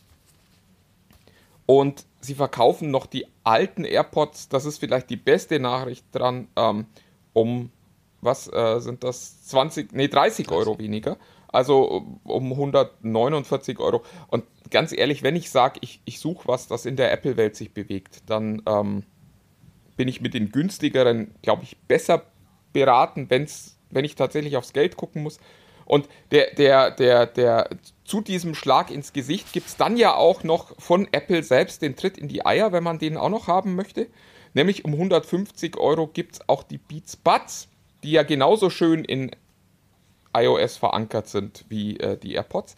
[1.65, 6.85] Und sie verkaufen noch die alten AirPods, das ist vielleicht die beste Nachricht dran, ähm,
[7.33, 7.71] um,
[8.21, 11.17] was äh, sind das, 20, nee, 30 Euro weniger
[11.55, 14.03] also um 149 Euro.
[14.27, 17.73] Und ganz ehrlich, wenn ich sage, ich, ich suche was, das in der Apple-Welt sich
[17.73, 19.03] bewegt, dann ähm,
[19.95, 22.23] bin ich mit den günstigeren, glaube ich, besser
[22.73, 25.39] beraten, wenn's, wenn ich tatsächlich aufs Geld gucken muss.
[25.85, 27.69] Und der, der, der, der,
[28.03, 31.95] zu diesem Schlag ins Gesicht gibt es dann ja auch noch von Apple selbst den
[31.95, 34.07] Tritt in die Eier, wenn man den auch noch haben möchte.
[34.53, 37.67] Nämlich um 150 Euro gibt es auch die Beats Buds,
[38.03, 39.31] die ja genauso schön in
[40.35, 42.75] iOS verankert sind wie äh, die AirPods,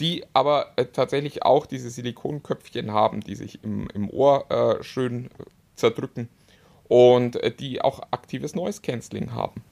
[0.00, 5.26] die aber äh, tatsächlich auch diese Silikonköpfchen haben, die sich im, im Ohr äh, schön
[5.26, 5.44] äh,
[5.76, 6.28] zerdrücken
[6.88, 9.62] und äh, die auch aktives Noise Cancelling haben.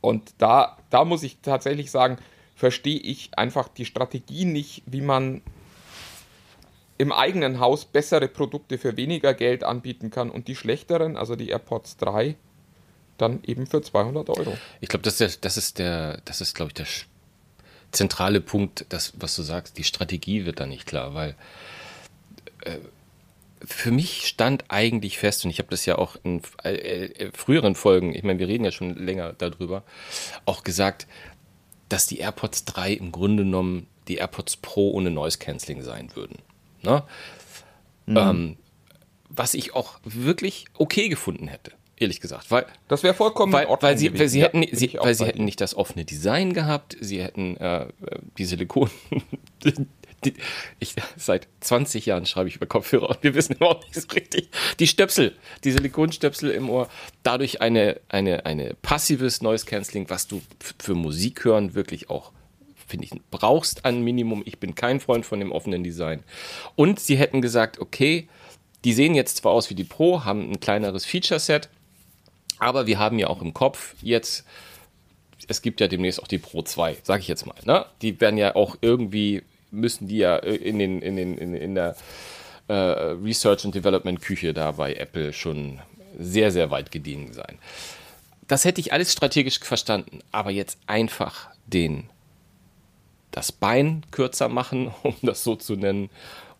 [0.00, 2.16] Und da, da muss ich tatsächlich sagen,
[2.54, 5.42] verstehe ich einfach die Strategie nicht, wie man
[6.98, 11.48] im eigenen Haus bessere Produkte für weniger Geld anbieten kann und die schlechteren, also die
[11.48, 12.36] AirPods 3,
[13.20, 14.56] dann eben für 200 Euro.
[14.80, 16.86] Ich glaube, das, ist der, das ist der, das ist, glaube ich, der
[17.92, 21.34] zentrale Punkt, das, was du sagst, die Strategie wird da nicht klar, weil
[22.64, 22.78] äh,
[23.64, 27.74] für mich stand eigentlich fest, und ich habe das ja auch in äh, äh, früheren
[27.74, 29.82] Folgen, ich meine, wir reden ja schon länger darüber,
[30.46, 31.06] auch gesagt,
[31.88, 36.38] dass die AirPods 3 im Grunde genommen die AirPods Pro ohne Noise Cancelling sein würden.
[36.82, 37.02] Ne?
[38.06, 38.16] Mhm.
[38.16, 38.56] Ähm,
[39.28, 42.50] was ich auch wirklich okay gefunden hätte, ehrlich gesagt.
[42.50, 45.44] Weil, das wäre vollkommen weil, weil sie, weil sie, ja, hätten, sie, weil sie hätten
[45.44, 47.86] nicht das offene Design gehabt, sie hätten äh,
[48.38, 48.90] die Silikon.
[50.80, 54.48] ich, seit 20 Jahren schreibe ich über Kopfhörer und wir wissen überhaupt nicht so richtig.
[54.80, 56.88] Die Stöpsel, die Silikonstöpsel im Ohr,
[57.22, 60.40] dadurch eine, eine, eine passives Noise Cancelling, was du
[60.78, 62.32] für Musik hören wirklich auch
[62.86, 64.42] finde ich, brauchst ein Minimum.
[64.44, 66.24] Ich bin kein Freund von dem offenen Design.
[66.74, 68.28] Und sie hätten gesagt, okay,
[68.84, 71.68] die sehen jetzt zwar aus wie die Pro, haben ein kleineres Feature-Set,
[72.58, 74.44] aber wir haben ja auch im Kopf jetzt,
[75.48, 77.56] es gibt ja demnächst auch die Pro 2, sage ich jetzt mal.
[77.64, 77.86] Ne?
[78.02, 81.96] Die werden ja auch irgendwie, müssen die ja in, den, in, den, in, in der
[82.68, 85.80] äh, Research and Development Küche da bei Apple schon
[86.18, 87.58] sehr, sehr weit gediehen sein.
[88.46, 92.10] Das hätte ich alles strategisch verstanden, aber jetzt einfach den
[93.30, 96.10] das Bein kürzer machen, um das so zu nennen,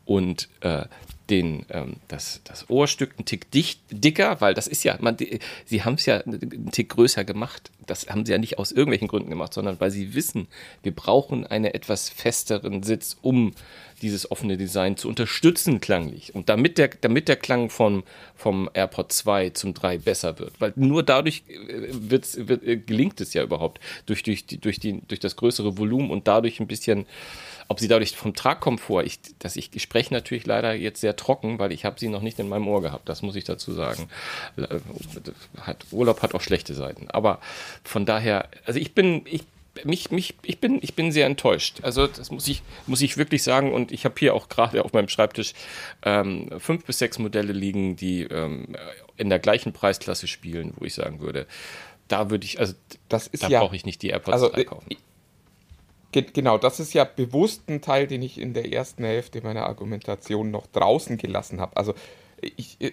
[0.05, 0.87] und äh,
[1.31, 5.39] den, ähm, das, das Ohrstück ein Tick dicht, dicker, weil das ist ja, man, die,
[5.65, 7.71] sie haben es ja einen Tick größer gemacht.
[7.87, 10.49] Das haben sie ja nicht aus irgendwelchen Gründen gemacht, sondern weil sie wissen,
[10.83, 13.53] wir brauchen einen etwas festeren Sitz, um
[14.03, 16.35] dieses offene Design zu unterstützen klanglich.
[16.35, 18.03] Und damit der, damit der Klang vom,
[18.35, 20.61] vom AirPod 2 zum 3 besser wird.
[20.61, 23.81] Weil nur dadurch äh, wird, äh, gelingt es ja überhaupt.
[24.07, 27.07] Durch, durch, durch, die, durch das größere Volumen und dadurch ein bisschen
[27.71, 31.71] ob sie dadurch vom Tragkomfort, ich, dass ich, spreche natürlich leider jetzt sehr trocken, weil
[31.71, 34.09] ich habe sie noch nicht in meinem Ohr gehabt, das muss ich dazu sagen.
[35.57, 37.09] Hat, Urlaub hat auch schlechte Seiten.
[37.11, 37.39] Aber
[37.85, 39.45] von daher, also ich bin, ich,
[39.85, 41.79] mich, mich, ich, bin, ich bin sehr enttäuscht.
[41.83, 43.73] Also das muss ich, muss ich wirklich sagen.
[43.73, 45.53] Und ich habe hier auch gerade auf meinem Schreibtisch
[46.03, 48.75] ähm, fünf bis sechs Modelle liegen, die ähm,
[49.17, 51.47] in der gleichen Preisklasse spielen, wo ich sagen würde,
[52.09, 52.75] da würde ich, also
[53.09, 54.97] das ist da ja, brauche ich nicht die AirPods also, 3 kaufen.
[56.13, 59.67] Ge genau, das ist ja bewusst ein Teil, den ich in der ersten Hälfte meiner
[59.67, 61.77] Argumentation noch draußen gelassen habe.
[61.77, 61.95] Also
[62.41, 62.93] ich, äh,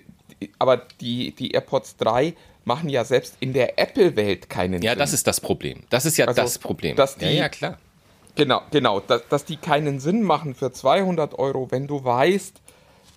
[0.59, 2.33] aber die, die AirPods 3
[2.65, 4.83] machen ja selbst in der Apple-Welt keinen ja, Sinn.
[4.83, 5.83] Ja, das ist das Problem.
[5.89, 6.95] Das ist ja also, das Problem.
[6.95, 7.77] Dass die, ja, ja, klar.
[8.35, 12.61] Genau, genau, dass, dass die keinen Sinn machen für 200 Euro, wenn du weißt,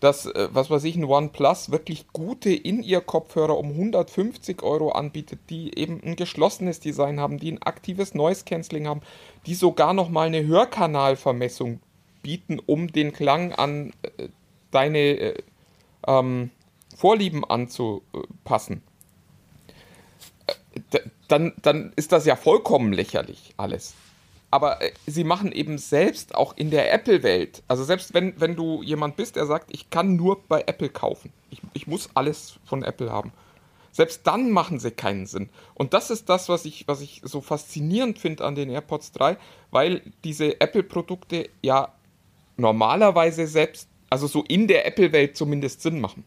[0.01, 5.79] dass, äh, was weiß ich, ein OnePlus wirklich gute In-Ear-Kopfhörer um 150 Euro anbietet, die
[5.79, 9.03] eben ein geschlossenes Design haben, die ein aktives Noise-Canceling haben,
[9.47, 11.81] die sogar nochmal eine Hörkanalvermessung
[12.23, 14.29] bieten, um den Klang an äh,
[14.71, 15.43] deine äh,
[16.07, 16.51] ähm,
[16.97, 18.83] Vorlieben anzupassen.
[20.47, 23.95] Äh, dann, dann ist das ja vollkommen lächerlich alles
[24.51, 28.83] aber äh, sie machen eben selbst auch in der Apple-Welt, also selbst wenn, wenn du
[28.83, 32.83] jemand bist, der sagt, ich kann nur bei Apple kaufen, ich, ich muss alles von
[32.83, 33.33] Apple haben,
[33.93, 35.49] selbst dann machen sie keinen Sinn.
[35.75, 39.37] Und das ist das, was ich, was ich so faszinierend finde an den AirPods 3,
[39.71, 41.93] weil diese Apple-Produkte ja
[42.57, 46.25] normalerweise selbst, also so in der Apple-Welt zumindest Sinn machen.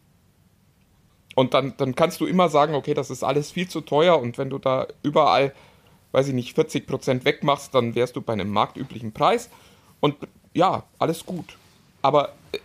[1.36, 4.38] Und dann, dann kannst du immer sagen, okay, das ist alles viel zu teuer und
[4.38, 5.54] wenn du da überall
[6.14, 9.50] weiß ich nicht, 40% wegmachst, dann wärst du bei einem marktüblichen Preis.
[10.00, 10.16] Und
[10.54, 11.58] ja, alles gut.
[12.02, 12.60] Aber äh,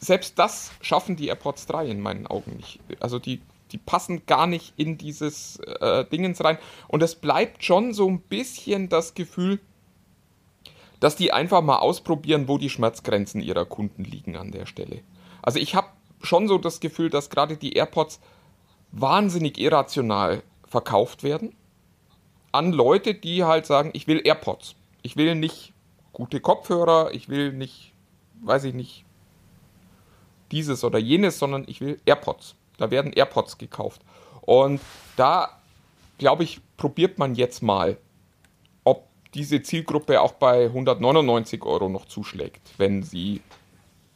[0.00, 2.80] selbst das schaffen die AirPods 3 in meinen Augen nicht.
[3.00, 6.58] Also die, die passen gar nicht in dieses äh, Dingens rein.
[6.88, 9.60] Und es bleibt schon so ein bisschen das Gefühl,
[10.98, 15.02] dass die einfach mal ausprobieren, wo die Schmerzgrenzen ihrer Kunden liegen an der Stelle.
[15.40, 15.88] Also ich habe
[16.20, 18.18] schon so das Gefühl, dass gerade die AirPods
[18.90, 21.52] wahnsinnig irrational verkauft werden
[22.52, 24.74] an Leute, die halt sagen, ich will AirPods.
[25.02, 25.72] Ich will nicht
[26.12, 27.92] gute Kopfhörer, ich will nicht,
[28.42, 29.04] weiß ich nicht,
[30.50, 32.56] dieses oder jenes, sondern ich will AirPods.
[32.78, 34.02] Da werden AirPods gekauft.
[34.42, 34.80] Und
[35.16, 35.60] da,
[36.16, 37.98] glaube ich, probiert man jetzt mal,
[38.84, 43.42] ob diese Zielgruppe auch bei 199 Euro noch zuschlägt, wenn sie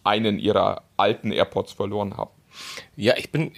[0.04, 2.30] einen ihrer alten AirPods verloren haben.
[2.96, 3.52] Ja, ich bin,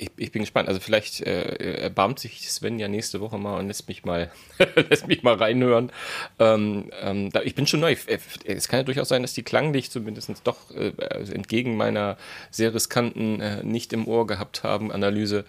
[0.00, 0.68] ich, ich, bin gespannt.
[0.68, 4.30] Also vielleicht äh, erbarmt sich Sven ja nächste Woche mal und lässt mich mal,
[4.88, 5.92] lässt mich mal reinhören.
[6.38, 7.92] Ähm, ähm, ich bin schon neu.
[8.06, 12.16] Äh, es kann ja durchaus sein, dass die klanglich zumindest doch äh, also entgegen meiner
[12.50, 15.44] sehr riskanten äh, nicht im Ohr gehabt haben Analyse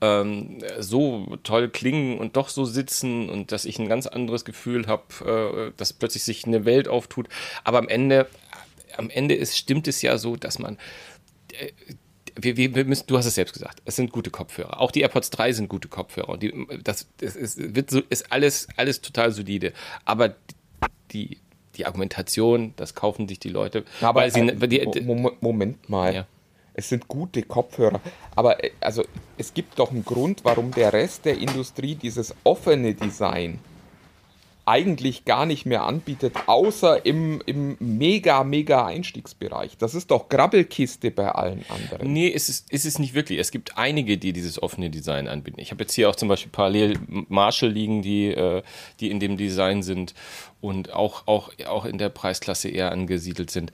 [0.00, 4.86] ähm, so toll klingen und doch so sitzen und dass ich ein ganz anderes Gefühl
[4.86, 7.28] habe, äh, dass plötzlich sich eine Welt auftut.
[7.64, 8.26] Aber am Ende,
[8.96, 10.78] am Ende ist, stimmt es ja so, dass man
[11.52, 11.72] äh,
[12.42, 14.80] wir, wir, müssen, du hast es selbst gesagt, es sind gute Kopfhörer.
[14.80, 16.28] Auch die AirPods 3 sind gute Kopfhörer.
[16.28, 19.72] Und die, das, das ist, wird so, ist alles, alles total solide.
[20.04, 20.34] Aber
[21.10, 21.38] die,
[21.76, 23.84] die Argumentation, das kaufen sich die Leute.
[24.00, 25.00] Aber weil sie, äh, die,
[25.40, 26.14] Moment mal.
[26.14, 26.26] Ja.
[26.74, 28.00] Es sind gute Kopfhörer.
[28.36, 29.04] Aber äh, also,
[29.38, 33.58] es gibt doch einen Grund, warum der Rest der Industrie dieses offene Design
[34.70, 39.76] eigentlich gar nicht mehr anbietet, außer im, im mega, mega Einstiegsbereich.
[39.76, 42.12] Das ist doch Grabbelkiste bei allen anderen.
[42.12, 43.40] Nee, ist es, ist es nicht wirklich.
[43.40, 45.60] Es gibt einige, die dieses offene Design anbieten.
[45.60, 48.62] Ich habe jetzt hier auch zum Beispiel parallel Marshall liegen, die, äh,
[49.00, 50.14] die in dem Design sind
[50.60, 53.72] und auch, auch, auch in der Preisklasse eher angesiedelt sind.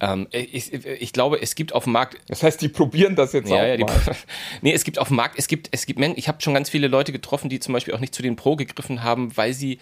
[0.00, 2.18] Ähm, ich, ich, glaube, es gibt auf dem Markt.
[2.26, 3.86] Das heißt, die probieren das jetzt ja, auch ja, die,
[4.62, 6.68] nee, es gibt auf dem Markt, es gibt, es gibt Menschen, ich habe schon ganz
[6.68, 9.78] viele Leute getroffen, die zum Beispiel auch nicht zu den Pro gegriffen haben, weil sie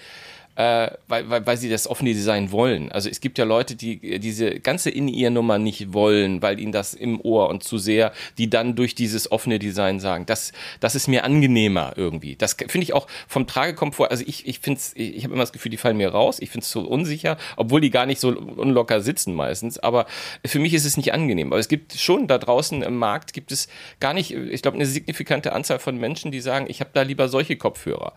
[0.57, 2.91] äh, weil, weil, weil sie das offene Design wollen.
[2.93, 7.21] Also es gibt ja Leute, die diese ganze In-Ear-Nummer nicht wollen, weil ihnen das im
[7.21, 11.25] Ohr und zu sehr, die dann durch dieses offene Design sagen, das, das ist mir
[11.25, 12.37] angenehmer irgendwie.
[12.37, 15.71] Das finde ich auch vom Tragekomfort, also ich, ich finde ich habe immer das Gefühl,
[15.71, 19.01] die fallen mir raus, ich finde es so unsicher, obwohl die gar nicht so unlocker
[19.01, 20.07] sitzen meistens, aber
[20.45, 21.53] für mich ist es nicht angenehm.
[21.53, 23.69] Aber es gibt schon da draußen im Markt, gibt es
[24.01, 27.29] gar nicht, ich glaube, eine signifikante Anzahl von Menschen, die sagen, ich habe da lieber
[27.29, 28.13] solche Kopfhörer.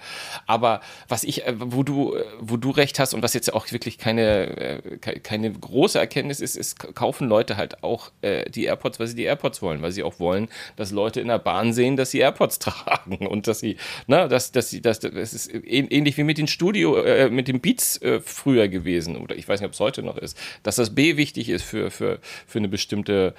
[0.47, 3.97] Aber was ich, äh, wo du wo du recht hast und was jetzt auch wirklich
[3.97, 9.07] keine, äh, keine große Erkenntnis ist, ist, kaufen Leute halt auch äh, die AirPods, weil
[9.07, 12.11] sie die AirPods wollen, weil sie auch wollen, dass Leute in der Bahn sehen, dass
[12.11, 16.23] sie AirPods tragen und dass sie, na, dass, dass sie, dass, das ist ähnlich wie
[16.23, 19.73] mit den Studio, äh, mit den Beats äh, früher gewesen oder ich weiß nicht, ob
[19.73, 23.33] es heute noch ist, dass das B wichtig ist für, für, für eine bestimmte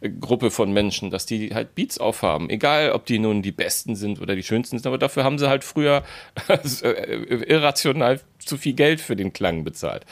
[0.00, 3.96] äh, Gruppe von Menschen, dass die halt Beats aufhaben, egal ob die nun die besten
[3.96, 6.02] sind oder die schönsten sind, aber dafür haben sie halt früher
[6.48, 7.14] äh,
[7.46, 10.04] irrational zu viel Geld für den Klang bezahlt.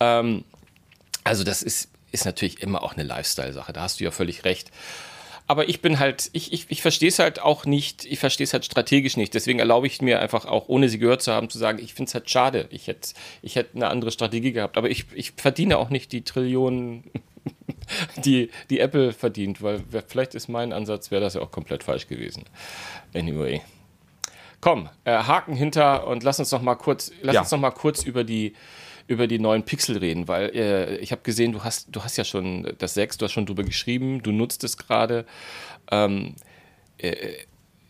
[0.00, 0.44] Ähm,
[1.24, 4.70] also das ist, ist natürlich immer auch eine Lifestyle-Sache, da hast du ja völlig recht.
[5.48, 8.52] Aber ich bin halt, ich, ich, ich verstehe es halt auch nicht, ich verstehe es
[8.52, 9.32] halt strategisch nicht.
[9.32, 12.10] Deswegen erlaube ich mir einfach auch, ohne sie gehört zu haben, zu sagen, ich finde
[12.10, 12.68] es halt schade.
[12.70, 14.76] Ich hätte ich hätt eine andere Strategie gehabt.
[14.76, 17.04] Aber ich, ich verdiene auch nicht die Trillionen,
[18.26, 22.08] die, die Apple verdient, weil vielleicht ist mein Ansatz, wäre das ja auch komplett falsch
[22.08, 22.44] gewesen.
[23.14, 23.62] Anyway.
[24.60, 27.40] Komm, äh, Haken hinter und lass uns noch mal kurz, lass ja.
[27.42, 28.54] uns noch mal kurz über die
[29.08, 32.24] über die neuen Pixel reden, weil äh, ich habe gesehen, du hast, du hast ja
[32.24, 35.24] schon das 6, du hast schon drüber geschrieben, du nutzt es gerade.
[35.90, 36.36] Ähm,
[36.98, 37.16] äh,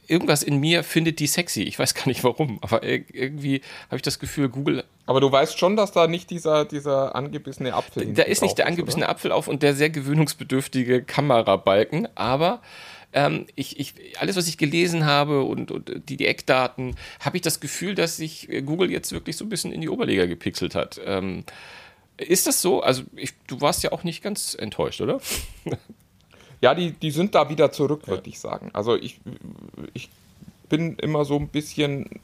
[0.09, 1.63] irgendwas in mir findet die sexy.
[1.63, 4.85] Ich weiß gar nicht warum, aber irgendwie habe ich das Gefühl, Google.
[5.07, 8.67] Aber du weißt schon, dass da nicht dieser, dieser angebissene Apfel Da ist nicht der
[8.67, 12.61] angebissene ist, Apfel auf und der sehr gewöhnungsbedürftige Kamerabalken, aber
[13.13, 17.43] ähm, ich, ich, alles, was ich gelesen habe und, und die, die, Eckdaten, habe ich
[17.43, 21.01] das Gefühl, dass sich Google jetzt wirklich so ein bisschen in die Oberliga gepixelt hat.
[21.05, 21.45] Ähm,
[22.19, 22.83] ist das so?
[22.83, 25.21] Also, ich, du warst ja auch nicht ganz enttäuscht, oder?
[26.61, 28.15] Ja, die, die sind da wieder zurück, ja.
[28.15, 28.71] würde ich sagen.
[28.73, 29.21] Also, ich,
[29.95, 30.11] ich
[30.69, 32.21] bin immer so ein bisschen.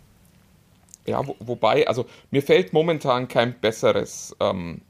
[1.06, 4.80] Ja, wo, wobei, also mir fällt momentan kein besseres ähm,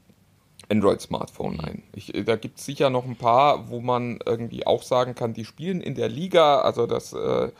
[0.69, 1.83] Android-Smartphone ein.
[1.93, 5.45] Ich, da gibt es sicher noch ein paar, wo man irgendwie auch sagen kann, die
[5.45, 7.51] spielen in der Liga, also das äh,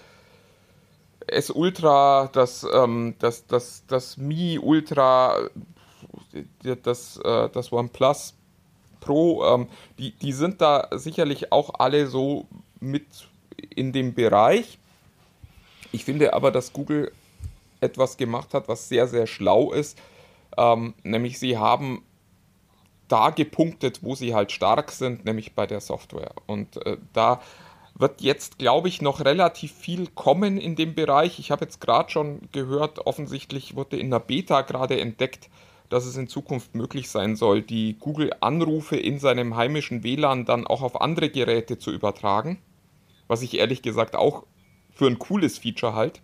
[1.27, 5.37] S Ultra, das, ähm, das, das, das Mi Ultra,
[6.83, 8.35] das, äh, das OnePlus
[8.99, 9.67] Pro, ähm,
[9.99, 12.47] die, die sind da sicherlich auch alle so
[12.79, 13.05] mit
[13.69, 14.79] in dem Bereich.
[15.91, 17.11] Ich finde aber, dass Google
[17.81, 19.97] etwas gemacht hat, was sehr, sehr schlau ist.
[20.57, 22.03] Ähm, nämlich sie haben
[23.07, 26.31] da gepunktet, wo sie halt stark sind, nämlich bei der Software.
[26.47, 27.41] Und äh, da
[27.97, 31.39] wird jetzt, glaube ich, noch relativ viel kommen in dem Bereich.
[31.39, 35.49] Ich habe jetzt gerade schon gehört, offensichtlich wurde in der Beta gerade entdeckt,
[35.89, 40.81] dass es in Zukunft möglich sein soll, die Google-Anrufe in seinem heimischen WLAN dann auch
[40.81, 42.59] auf andere Geräte zu übertragen.
[43.27, 44.45] Was ich ehrlich gesagt auch
[44.91, 46.21] für ein cooles Feature halt.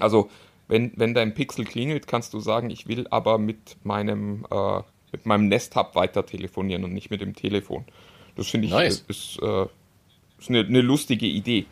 [0.00, 0.30] Also,
[0.68, 4.82] wenn, wenn dein Pixel klingelt, kannst du sagen, ich will aber mit meinem äh,
[5.12, 7.84] mit meinem Nest-Hub weiter telefonieren und nicht mit dem Telefon.
[8.36, 9.04] Das finde ich nice.
[9.08, 9.66] ist, äh,
[10.38, 11.66] ist eine, eine, lustige Idee.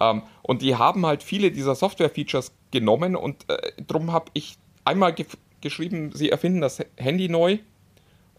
[0.00, 5.12] Ähm, und die haben halt viele dieser Software-Features genommen und äh, darum habe ich einmal
[5.12, 5.26] ge
[5.60, 7.58] geschrieben, sie erfinden das Handy neu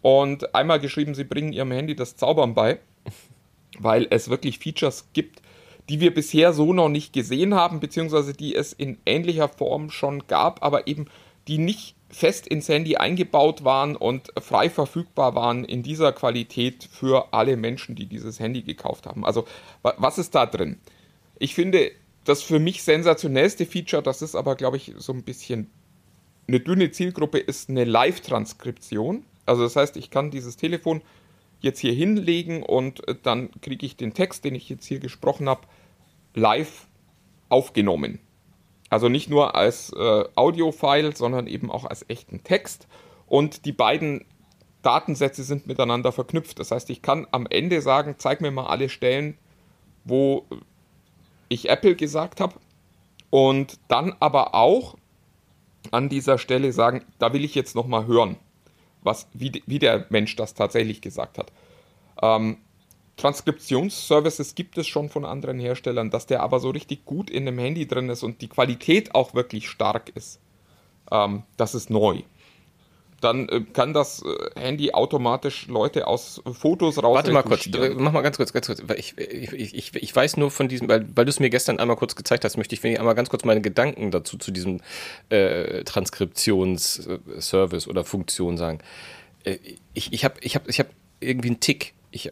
[0.01, 2.79] und einmal geschrieben, sie bringen ihrem Handy das Zaubern bei,
[3.79, 5.43] weil es wirklich Features gibt,
[5.87, 10.25] die wir bisher so noch nicht gesehen haben, beziehungsweise die es in ähnlicher Form schon
[10.27, 11.05] gab, aber eben
[11.47, 17.33] die nicht fest ins Handy eingebaut waren und frei verfügbar waren in dieser Qualität für
[17.33, 19.25] alle Menschen, die dieses Handy gekauft haben.
[19.25, 19.45] Also
[19.81, 20.79] was ist da drin?
[21.39, 21.91] Ich finde,
[22.25, 25.71] das für mich sensationellste Feature, das ist aber, glaube ich, so ein bisschen
[26.47, 29.25] eine dünne Zielgruppe, ist eine Live-Transkription.
[29.45, 31.01] Also das heißt, ich kann dieses Telefon
[31.61, 35.61] jetzt hier hinlegen und dann kriege ich den Text, den ich jetzt hier gesprochen habe,
[36.33, 36.87] live
[37.49, 38.19] aufgenommen.
[38.91, 42.87] Also nicht nur als äh, Audio-File, sondern eben auch als echten Text.
[43.25, 44.25] Und die beiden
[44.81, 46.59] Datensätze sind miteinander verknüpft.
[46.59, 49.37] Das heißt, ich kann am Ende sagen, zeig mir mal alle Stellen,
[50.03, 50.45] wo
[51.47, 52.55] ich Apple gesagt habe.
[53.29, 54.97] Und dann aber auch
[55.91, 58.35] an dieser Stelle sagen, da will ich jetzt nochmal hören,
[59.03, 61.53] was, wie, wie der Mensch das tatsächlich gesagt hat.
[62.21, 62.57] Ähm,
[63.21, 67.59] Transkriptionsservices gibt es schon von anderen Herstellern, dass der aber so richtig gut in dem
[67.59, 70.39] Handy drin ist und die Qualität auch wirklich stark ist.
[71.11, 72.23] Ähm, das ist neu.
[73.19, 77.17] Dann äh, kann das äh, Handy automatisch Leute aus Fotos raus.
[77.17, 78.81] Warte mal kurz, mach mal ganz kurz, ganz kurz.
[78.97, 81.97] Ich, ich, ich, ich weiß nur von diesem, weil, weil du es mir gestern einmal
[81.97, 84.81] kurz gezeigt hast, möchte ich einmal ganz kurz meine Gedanken dazu zu diesem
[85.29, 88.79] äh, Transkriptionsservice oder Funktion sagen.
[89.43, 89.59] Äh,
[89.93, 90.87] ich ich habe ich hab, ich hab
[91.19, 92.31] irgendwie einen Tick ich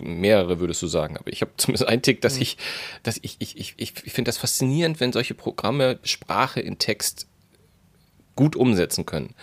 [0.00, 2.42] mehrere würdest du sagen, aber ich habe zumindest einen Tick, dass mhm.
[2.42, 2.56] ich,
[3.02, 7.26] dass ich, ich, ich, ich finde das faszinierend, wenn solche Programme Sprache in Text
[8.34, 9.34] gut umsetzen können.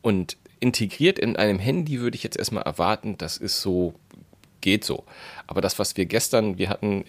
[0.00, 3.94] Und integriert in einem Handy würde ich jetzt erstmal erwarten, das ist so,
[4.60, 5.04] geht so.
[5.46, 7.04] Aber das, was wir gestern, wir hatten,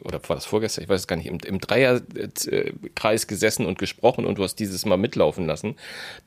[0.00, 4.24] oder war das vorgestern, ich weiß es gar nicht, im, im Dreierkreis gesessen und gesprochen
[4.24, 5.76] und du hast dieses mal mitlaufen lassen,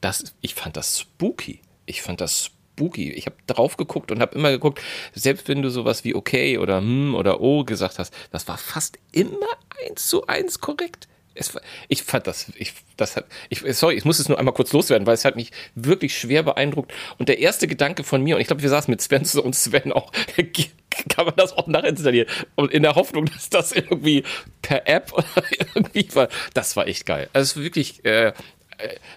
[0.01, 1.61] das, ich fand das spooky.
[1.85, 3.11] Ich fand das spooky spooky.
[3.11, 4.81] Ich habe drauf geguckt und habe immer geguckt,
[5.13, 8.97] selbst wenn du sowas wie okay oder hm oder oh gesagt hast, das war fast
[9.11, 9.47] immer
[9.85, 11.07] eins zu eins korrekt.
[11.35, 14.73] Es, ich fand das, ich, das hat, ich, sorry, ich muss es nur einmal kurz
[14.73, 16.93] loswerden, weil es hat mich wirklich schwer beeindruckt.
[17.17, 19.93] Und der erste Gedanke von mir, und ich glaube, wir saßen mit Sven und Sven
[19.93, 20.11] auch,
[21.09, 22.27] kann man das auch nachinstallieren.
[22.55, 24.23] Und in der Hoffnung, dass das irgendwie
[24.61, 25.43] per App oder
[25.75, 27.29] irgendwie war, das war echt geil.
[27.31, 28.33] Also wirklich, äh,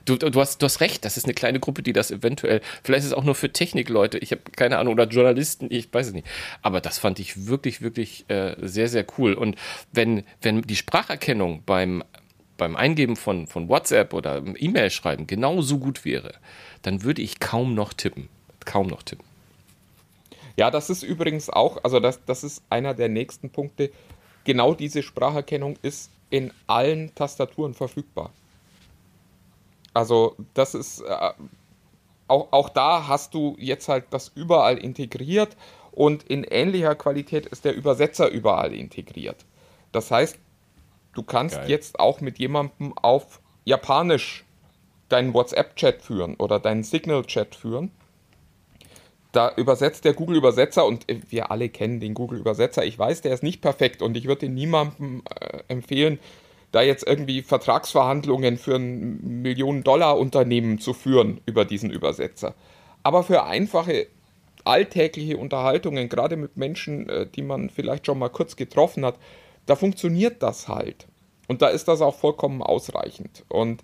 [0.04, 3.04] du, du, hast, du hast recht, das ist eine kleine Gruppe, die das eventuell, vielleicht
[3.04, 6.12] ist es auch nur für Technikleute, ich habe keine Ahnung, oder Journalisten, ich weiß es
[6.12, 6.26] nicht.
[6.62, 9.34] Aber das fand ich wirklich, wirklich äh, sehr, sehr cool.
[9.34, 9.56] Und
[9.92, 12.02] wenn, wenn die Spracherkennung beim,
[12.56, 16.34] beim Eingeben von, von WhatsApp oder E-Mail schreiben genauso gut wäre,
[16.82, 18.28] dann würde ich kaum noch tippen.
[18.64, 19.24] Kaum noch tippen.
[20.56, 23.90] Ja, das ist übrigens auch, also das, das ist einer der nächsten Punkte.
[24.44, 28.32] Genau diese Spracherkennung ist in allen Tastaturen verfügbar.
[29.94, 31.30] Also das ist, äh,
[32.28, 35.56] auch, auch da hast du jetzt halt das überall integriert
[35.90, 39.44] und in ähnlicher Qualität ist der Übersetzer überall integriert.
[39.92, 40.38] Das heißt,
[41.14, 41.70] du kannst Geil.
[41.70, 44.44] jetzt auch mit jemandem auf Japanisch
[45.10, 47.90] deinen WhatsApp-Chat führen oder deinen Signal-Chat führen.
[49.32, 52.84] Da übersetzt der Google-Übersetzer und wir alle kennen den Google-Übersetzer.
[52.84, 56.18] Ich weiß, der ist nicht perfekt und ich würde niemandem äh, empfehlen,
[56.72, 62.54] da jetzt irgendwie Vertragsverhandlungen für ein Millionen-Dollar-Unternehmen zu führen über diesen Übersetzer.
[63.02, 64.06] Aber für einfache
[64.64, 69.16] alltägliche Unterhaltungen, gerade mit Menschen, äh, die man vielleicht schon mal kurz getroffen hat,
[69.66, 71.06] da funktioniert das halt.
[71.46, 73.44] Und da ist das auch vollkommen ausreichend.
[73.48, 73.82] Und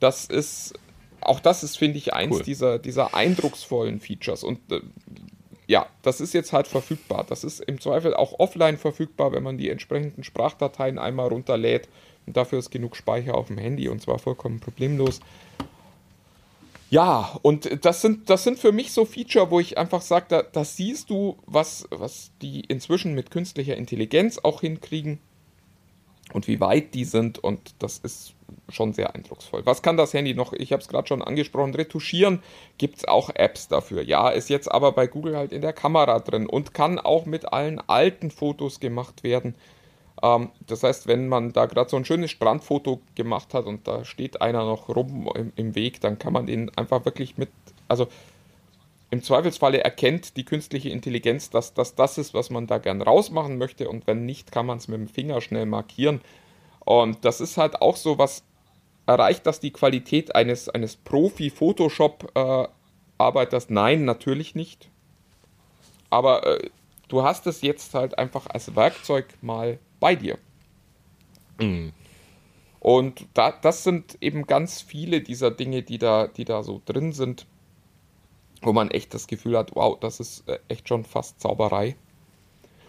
[0.00, 0.74] das ist,
[1.20, 2.42] auch das ist, finde ich, eins cool.
[2.42, 4.44] dieser, dieser eindrucksvollen Features.
[4.44, 4.80] Und äh,
[5.68, 7.24] ja, das ist jetzt halt verfügbar.
[7.28, 11.88] Das ist im Zweifel auch offline verfügbar, wenn man die entsprechenden Sprachdateien einmal runterlädt
[12.26, 15.20] und dafür ist genug Speicher auf dem Handy und zwar vollkommen problemlos.
[16.88, 20.42] Ja, und das sind, das sind für mich so Feature, wo ich einfach sage, da,
[20.42, 25.18] da siehst du, was, was die inzwischen mit künstlicher Intelligenz auch hinkriegen
[26.32, 28.34] und wie weit die sind und das ist
[28.68, 29.64] schon sehr eindrucksvoll.
[29.64, 30.52] Was kann das Handy noch?
[30.52, 32.42] Ich habe es gerade schon angesprochen, retuschieren
[32.78, 34.02] gibt es auch Apps dafür.
[34.02, 37.52] Ja, ist jetzt aber bei Google halt in der Kamera drin und kann auch mit
[37.52, 39.54] allen alten Fotos gemacht werden.
[40.22, 44.04] Ähm, das heißt, wenn man da gerade so ein schönes Strandfoto gemacht hat und da
[44.04, 47.50] steht einer noch rum im, im Weg, dann kann man den einfach wirklich mit,
[47.88, 48.08] also
[49.10, 53.56] im Zweifelsfalle erkennt die künstliche Intelligenz, dass das das ist, was man da gern rausmachen
[53.56, 56.20] möchte und wenn nicht, kann man es mit dem Finger schnell markieren.
[56.84, 58.42] Und das ist halt auch so, was
[59.06, 63.70] erreicht das die Qualität eines, eines Profi-Photoshop-Arbeiters?
[63.70, 64.90] Nein, natürlich nicht.
[66.10, 66.68] Aber äh,
[67.08, 70.38] du hast es jetzt halt einfach als Werkzeug mal bei dir.
[71.60, 71.92] Mhm.
[72.80, 77.12] Und da, das sind eben ganz viele dieser Dinge, die da, die da so drin
[77.12, 77.46] sind,
[78.62, 81.96] wo man echt das Gefühl hat, wow, das ist äh, echt schon fast Zauberei.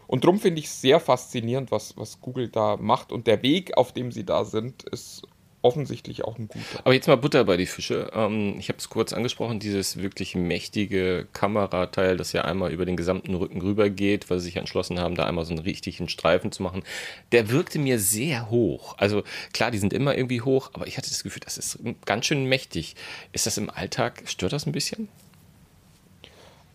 [0.06, 3.12] Und darum finde ich es sehr faszinierend, was, was Google da macht.
[3.12, 5.24] Und der Weg, auf dem sie da sind, ist
[5.64, 6.80] offensichtlich auch ein guter.
[6.86, 8.12] Aber jetzt mal Butter bei die Fische.
[8.14, 12.96] Ähm, ich habe es kurz angesprochen, dieses wirklich mächtige Kamerateil, das ja einmal über den
[12.96, 16.52] gesamten Rücken rüber geht, weil sie sich entschlossen haben, da einmal so einen richtigen Streifen
[16.52, 16.84] zu machen.
[17.32, 18.96] Der wirkte mir sehr hoch.
[18.98, 22.28] Also klar, die sind immer irgendwie hoch, aber ich hatte das Gefühl, das ist ganz
[22.28, 22.96] schön mächtig.
[23.34, 25.10] Ist das im Alltag, stört das ein bisschen?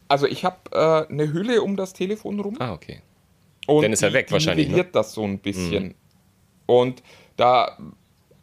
[0.08, 2.56] Also ich habe äh, eine Hülle um das Telefon rum.
[2.58, 3.00] Ah, okay.
[3.66, 4.72] Und Dann ist er die- weg die wahrscheinlich, ne?
[4.72, 5.94] nivelliert das so ein bisschen.
[6.66, 7.02] Und
[7.36, 7.78] da,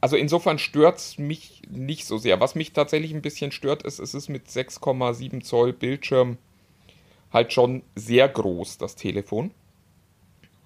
[0.02, 2.40] also insofern stört es mich nicht so sehr.
[2.40, 6.38] Was mich tatsächlich ein bisschen stört, ist, es ist mit 6,7 Zoll Bildschirm
[7.32, 9.52] halt schon sehr groß, das Telefon.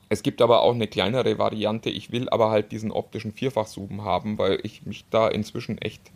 [0.10, 1.90] Es gibt aber auch eine kleinere Variante.
[1.90, 6.12] Ich will aber halt diesen optischen Vierfachzoom haben, weil ich mich da inzwischen echt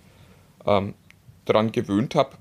[0.65, 0.93] ähm,
[1.45, 2.37] dran gewöhnt habe.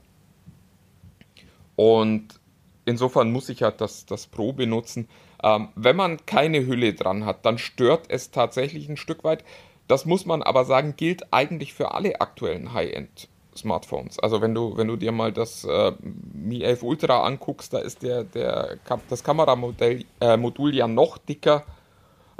[1.75, 2.41] Und
[2.85, 5.09] insofern muss ich halt das, das Pro benutzen.
[5.43, 9.45] Ähm, wenn man keine Hülle dran hat, dann stört es tatsächlich ein Stück weit.
[9.89, 14.19] Das muss man aber sagen, gilt eigentlich für alle aktuellen High-End-Smartphones.
[14.19, 18.03] Also wenn du, wenn du dir mal das äh, Mi 11 Ultra anguckst, da ist
[18.03, 18.79] der, der,
[19.09, 21.65] das Kameramodell äh, Modul ja noch dicker.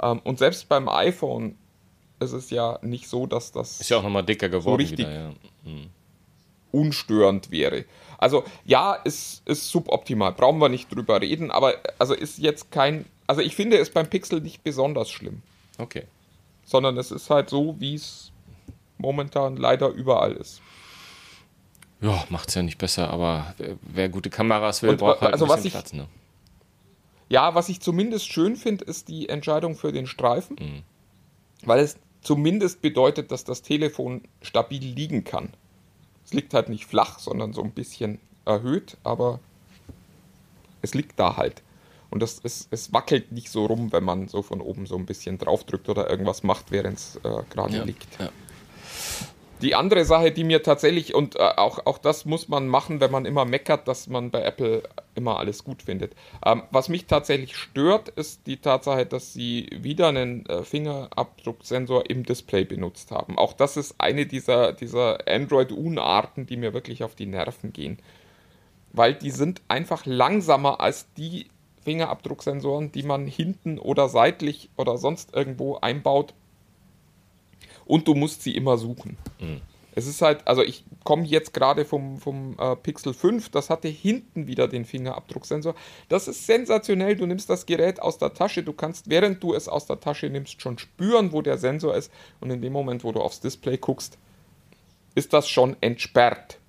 [0.01, 1.55] Ähm, und selbst beim iPhone
[2.19, 4.99] ist es ja nicht so, dass das Ist ja auch nochmal dicker geworden richtig.
[5.07, 5.33] wieder, ja.
[6.71, 7.85] unstörend wäre.
[8.17, 13.05] Also ja, ist, ist suboptimal, brauchen wir nicht drüber reden, aber also ist jetzt kein,
[13.27, 15.41] also ich finde es beim Pixel nicht besonders schlimm,
[15.77, 16.05] Okay.
[16.67, 18.31] Sondern es ist halt so, wie es
[18.99, 20.61] momentan leider überall ist.
[22.01, 25.45] Ja, macht's ja nicht besser, aber wer, wer gute Kameras will, Und braucht halt also
[25.45, 26.07] ein was bisschen ich- Platz, ne?
[27.29, 30.83] Ja, was ich zumindest schön finde, ist die Entscheidung für den Streifen,
[31.63, 35.49] weil es zumindest bedeutet, dass das Telefon stabil liegen kann.
[36.25, 39.39] Es liegt halt nicht flach, sondern so ein bisschen erhöht, aber
[40.81, 41.63] es liegt da halt.
[42.17, 45.05] Und das ist, es wackelt nicht so rum, wenn man so von oben so ein
[45.05, 48.07] bisschen draufdrückt oder irgendwas macht, während es äh, gerade Ja, liegt.
[48.19, 48.31] ja.
[49.61, 53.11] Die andere Sache, die mir tatsächlich, und äh, auch, auch das muss man machen, wenn
[53.11, 54.81] man immer meckert, dass man bei Apple
[55.13, 56.15] immer alles gut findet.
[56.43, 62.23] Ähm, was mich tatsächlich stört, ist die Tatsache, dass sie wieder einen äh, Fingerabdrucksensor im
[62.23, 63.37] Display benutzt haben.
[63.37, 67.99] Auch das ist eine dieser, dieser Android-Unarten, die mir wirklich auf die Nerven gehen.
[68.91, 71.45] Weil die sind einfach langsamer als die
[71.87, 76.33] Fingerabdrucksensoren, die man hinten oder seitlich oder sonst irgendwo einbaut.
[77.85, 79.17] Und du musst sie immer suchen.
[79.95, 83.87] Es ist halt, also ich komme jetzt gerade vom, vom äh, Pixel 5, das hatte
[83.87, 85.75] hinten wieder den Fingerabdrucksensor.
[86.09, 87.15] Das ist sensationell.
[87.15, 90.29] Du nimmst das Gerät aus der Tasche, du kannst, während du es aus der Tasche
[90.29, 92.11] nimmst, schon spüren, wo der Sensor ist.
[92.41, 94.17] Und in dem Moment, wo du aufs Display guckst,
[95.15, 96.59] ist das schon entsperrt.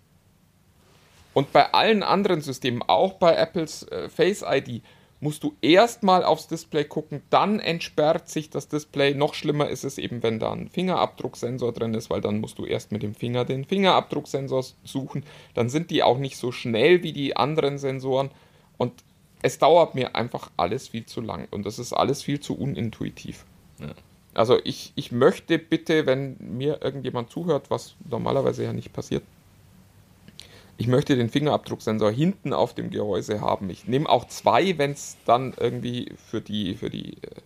[1.35, 4.83] Und bei allen anderen Systemen, auch bei Apples äh, Face ID,
[5.21, 9.15] musst du erstmal aufs Display gucken, dann entsperrt sich das Display.
[9.15, 12.65] Noch schlimmer ist es eben, wenn da ein Fingerabdrucksensor drin ist, weil dann musst du
[12.65, 15.25] erst mit dem Finger den Fingerabdrucksensor suchen.
[15.55, 18.31] Dann sind die auch nicht so schnell wie die anderen Sensoren
[18.77, 18.93] und
[19.43, 23.45] es dauert mir einfach alles viel zu lang und das ist alles viel zu unintuitiv.
[24.35, 29.23] Also ich, ich möchte bitte, wenn mir irgendjemand zuhört, was normalerweise ja nicht passiert,
[30.79, 33.69] ich möchte den Fingerabdrucksensor hinten auf dem Gehäuse haben.
[33.69, 37.41] Ich nehme auch zwei, wenn es dann irgendwie für die, für die äh,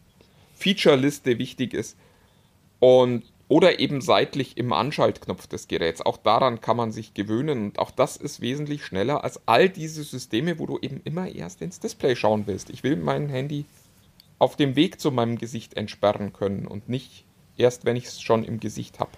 [0.55, 1.97] Feature-Liste wichtig ist.
[2.79, 6.03] Und, oder eben seitlich im Anschaltknopf des Geräts.
[6.03, 7.65] Auch daran kann man sich gewöhnen.
[7.65, 11.63] Und auch das ist wesentlich schneller als all diese Systeme, wo du eben immer erst
[11.63, 12.69] ins Display schauen willst.
[12.69, 13.65] Ich will mein Handy
[14.39, 17.25] auf dem Weg zu meinem Gesicht entsperren können und nicht
[17.57, 19.13] erst, wenn ich es schon im Gesicht habe.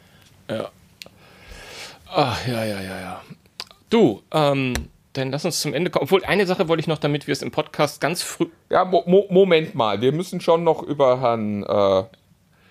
[2.06, 3.22] Ach, ja, ja, ja, ja.
[3.94, 4.74] Du, ähm,
[5.12, 6.02] dann lass uns zum Ende kommen.
[6.02, 8.48] Obwohl, eine Sache wollte ich noch, damit wir es im Podcast ganz früh.
[8.68, 12.02] Ja, Mo Mo Moment mal, wir müssen schon noch über Herrn äh,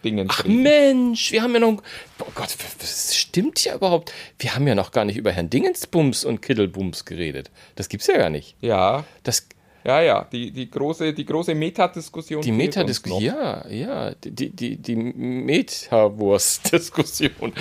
[0.04, 0.64] Dingen Ach reden.
[0.64, 1.82] Mensch, wir haben ja noch.
[2.20, 4.12] Oh Gott, das stimmt ja überhaupt.
[4.38, 7.52] Wir haben ja noch gar nicht über Herrn Dingensbums und Kittelbums geredet.
[7.76, 8.58] Das gibt's ja gar nicht.
[8.60, 9.48] Ja, Das,
[9.86, 12.42] ja, ja, die, die große, die große Metadiskussion.
[12.42, 13.22] die Metadiskussion.
[13.24, 17.54] Ja, ja, die, die, die, Metawurst-Diskussion.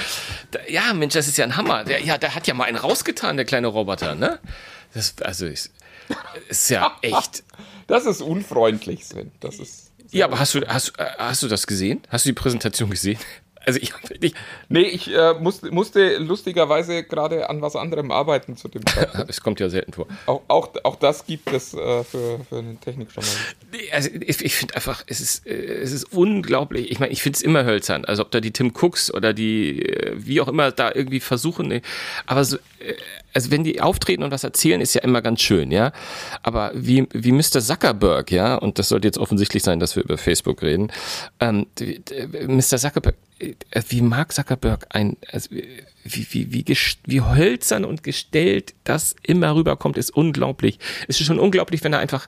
[0.50, 1.84] Da- Ja, Mensch, das ist ja ein Hammer.
[1.84, 4.38] Der, ja, der hat ja mal einen rausgetan, der kleine Roboter, ne?
[4.94, 5.72] Das, also, ist,
[6.48, 7.42] ist ja echt.
[7.86, 9.30] Das ist unfreundlich, Sven.
[9.40, 9.90] Das ist.
[10.10, 12.02] Ja, aber hast du, hast, äh, hast du das gesehen?
[12.08, 13.18] Hast du die Präsentation gesehen?
[13.64, 14.34] Also ich, ich
[14.68, 19.28] Nee, ich äh, musste, musste lustigerweise gerade an was anderem arbeiten zu dem Zeitpunkt.
[19.30, 20.06] es kommt ja selten vor.
[20.26, 23.56] auch, auch, auch das gibt es äh, für, für einen Technikjournalist.
[23.72, 26.90] Nee, Also ich, ich finde einfach, es ist, äh, es ist unglaublich.
[26.90, 28.04] Ich meine, ich finde es immer hölzern.
[28.04, 31.68] Also ob da die Tim Cooks oder die, äh, wie auch immer, da irgendwie versuchen.
[31.68, 31.82] nee.
[32.26, 32.94] Aber so, äh,
[33.34, 35.92] also wenn die auftreten und was erzählen, ist ja immer ganz schön, ja.
[36.42, 37.60] Aber wie, wie Mr.
[37.60, 40.92] Zuckerberg, ja, und das sollte jetzt offensichtlich sein, dass wir über Facebook reden,
[41.40, 41.66] ähm,
[42.46, 42.78] Mr.
[42.78, 43.16] Zuckerberg,
[43.88, 49.54] wie Mark Zuckerberg ein, also wie, wie, wie, gest- wie hölzern und gestellt das immer
[49.54, 50.78] rüberkommt, ist unglaublich.
[51.08, 52.26] Es ist schon unglaublich, wenn er einfach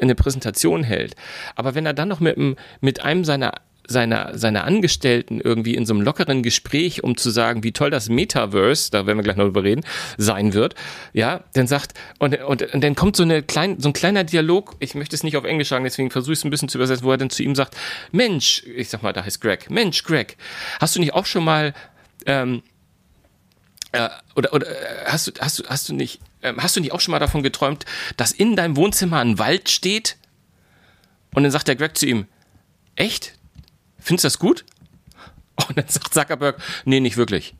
[0.00, 1.14] eine Präsentation hält.
[1.56, 2.36] Aber wenn er dann noch mit,
[2.80, 3.54] mit einem seiner
[3.92, 8.08] seiner, seiner Angestellten irgendwie in so einem lockeren Gespräch, um zu sagen, wie toll das
[8.08, 9.84] Metaverse, da werden wir gleich noch drüber reden,
[10.16, 10.74] sein wird,
[11.12, 14.74] ja, dann sagt, und, und, und dann kommt so, eine klein, so ein kleiner Dialog,
[14.80, 17.06] ich möchte es nicht auf Englisch sagen, deswegen versuche ich es ein bisschen zu übersetzen,
[17.06, 17.76] wo er dann zu ihm sagt,
[18.10, 20.36] Mensch, ich sag mal, da heißt Greg, Mensch, Greg,
[20.80, 21.74] hast du nicht auch schon mal,
[22.26, 22.62] ähm,
[23.92, 26.92] äh, oder, oder äh, hast du, hast du, hast du nicht, ähm, hast du nicht
[26.92, 27.84] auch schon mal davon geträumt,
[28.16, 30.16] dass in deinem Wohnzimmer ein Wald steht?
[31.34, 32.26] Und dann sagt der Greg zu ihm,
[32.96, 33.34] echt?
[34.02, 34.64] Findest du das gut?
[35.68, 37.54] Und dann sagt Zuckerberg, nee, nicht wirklich.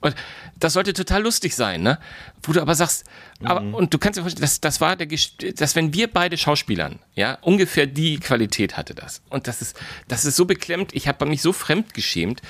[0.00, 0.14] Und
[0.58, 1.98] das sollte total lustig sein, ne?
[2.42, 3.04] Wo du aber sagst,
[3.42, 6.98] aber, und du kannst dir vorstellen, das, das war der, dass wenn wir beide Schauspielern,
[7.14, 9.22] ja, ungefähr die Qualität hatte das.
[9.30, 9.76] Und das ist,
[10.08, 12.40] das ist so beklemmt, ich habe mich so fremd geschämt,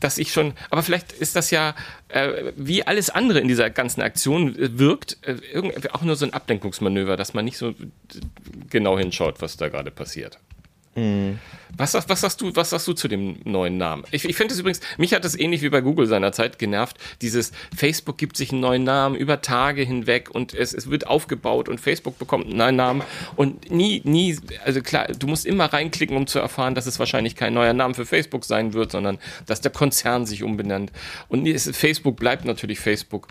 [0.00, 1.74] dass ich schon, aber vielleicht ist das ja,
[2.08, 6.24] äh, wie alles andere in dieser ganzen Aktion äh, wirkt, äh, irgendwie auch nur so
[6.24, 7.74] ein Ablenkungsmanöver, dass man nicht so äh,
[8.70, 10.38] genau hinschaut, was da gerade passiert.
[11.76, 14.04] Was, sagst- was, sagst du, was sagst du zu dem neuen Namen?
[14.12, 16.96] Ich, ich finde es übrigens, mich hat es ähnlich wie bei Google seinerzeit genervt.
[17.20, 21.68] Dieses Facebook gibt sich einen neuen Namen über Tage hinweg und es, es wird aufgebaut
[21.68, 23.02] und Facebook bekommt einen neuen Namen
[23.34, 27.34] und nie, nie, also klar, du musst immer reinklicken, um zu erfahren, dass es wahrscheinlich
[27.34, 30.92] kein neuer Name für Facebook sein wird, sondern dass der Konzern sich umbenennt.
[31.28, 33.26] Und ist, Facebook bleibt natürlich Facebook.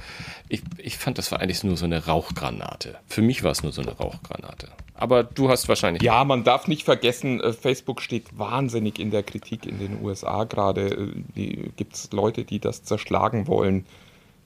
[0.49, 2.97] Ich, ich fand, das war eigentlich nur so eine Rauchgranate.
[3.07, 4.67] Für mich war es nur so eine Rauchgranate.
[5.03, 6.01] Aber du hast wahrscheinlich.
[6.01, 10.45] Ja, man darf nicht vergessen, äh, Facebook steht wahnsinnig in der Kritik in den USA
[10.45, 11.11] gerade.
[11.35, 13.85] Gibt es Leute, die das zerschlagen wollen,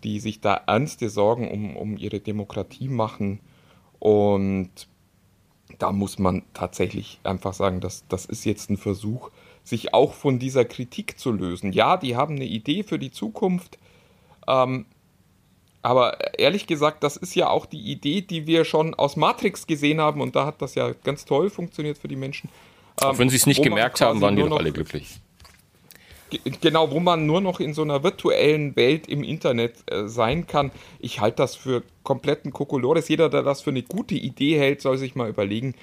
[0.04, 3.40] die sich da ernste Sorgen um, um ihre Demokratie machen.
[4.00, 4.72] Und
[5.78, 9.30] da muss man tatsächlich einfach sagen, dass das ist jetzt ein Versuch,
[9.64, 11.72] sich auch von dieser Kritik zu lösen.
[11.72, 13.78] Ja, die haben eine Idee für die Zukunft.
[14.48, 14.88] Ähm,
[15.88, 20.00] aber ehrlich gesagt, das ist ja auch die Idee, die wir schon aus Matrix gesehen
[20.02, 22.50] haben und da hat das ja ganz toll funktioniert für die Menschen.
[23.02, 25.20] Ähm, Auch wenn sie es nicht gemerkt haben, waren die noch- alle glücklich.
[26.30, 30.46] Ge- Genau, wo man nur noch in so einer virtuellen Welt im Internet äh, sein
[30.46, 30.72] kann.
[31.00, 33.08] Ich halte das für kompletten Kokolores.
[33.08, 35.74] Jeder, der das für eine gute Idee hält, soll sich mal überlegen,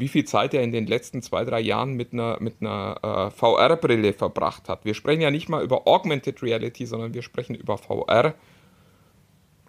[0.00, 3.36] wie viel Zeit er in den letzten zwei, drei Jahren mit einer, mit einer äh,
[3.36, 4.84] VR-Brille verbracht hat.
[4.84, 8.34] Wir sprechen ja nicht mal über Augmented Reality, sondern wir sprechen über VR.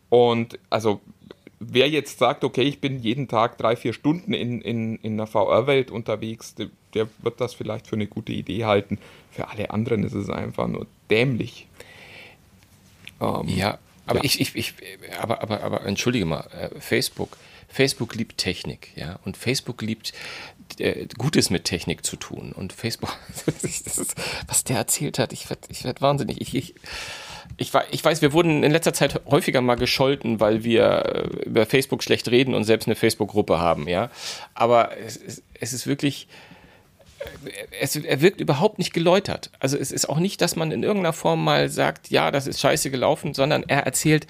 [0.09, 1.01] Und also
[1.59, 5.27] wer jetzt sagt, okay, ich bin jeden Tag drei, vier Stunden in, in, in einer
[5.27, 8.97] VR-Welt unterwegs, der, der wird das vielleicht für eine gute Idee halten.
[9.31, 11.67] Für alle anderen ist es einfach nur dämlich.
[13.21, 14.25] Ähm, Ja, aber Ja.
[14.25, 14.73] ich, ich, ich,
[15.19, 17.37] aber, aber, aber entschuldige mal, äh, Facebook,
[17.67, 20.13] Facebook liebt Technik, ja, und Facebook liebt
[20.79, 22.51] äh, Gutes mit Technik zu tun.
[22.53, 23.15] Und Facebook,
[23.61, 24.15] ist,
[24.47, 26.41] was der erzählt hat, ich werd, ich werd wahnsinnig.
[26.41, 26.75] Ich, ich,
[27.57, 30.83] ich, ich weiß, wir wurden in letzter Zeit häufiger mal gescholten, weil wir
[31.43, 34.09] äh, über Facebook schlecht reden und selbst eine Facebook-Gruppe haben, ja.
[34.53, 36.27] Aber es, ist- es ist wirklich,
[37.81, 39.51] es, er wirkt überhaupt nicht geläutert.
[39.59, 42.59] Also es ist auch nicht, dass man in irgendeiner Form mal sagt, ja, das ist
[42.61, 44.25] scheiße gelaufen, sondern er erzählt,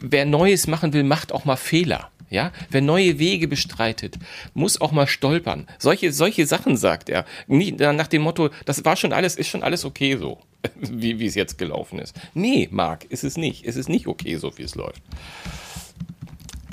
[0.00, 2.10] wer Neues machen will, macht auch mal Fehler.
[2.28, 4.18] Ja, wer neue Wege bestreitet,
[4.54, 5.66] muss auch mal stolpern.
[5.78, 7.24] Solche, solche Sachen sagt er.
[7.46, 10.38] Nie, nach dem Motto, das war schon alles, ist schon alles okay so,
[10.76, 12.16] wie, wie es jetzt gelaufen ist.
[12.34, 13.64] Nee, Marc, ist es nicht.
[13.64, 15.02] Es ist nicht okay so, wie es läuft.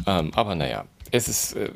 [0.08, 1.70] Ähm, aber naja, es ist, äh,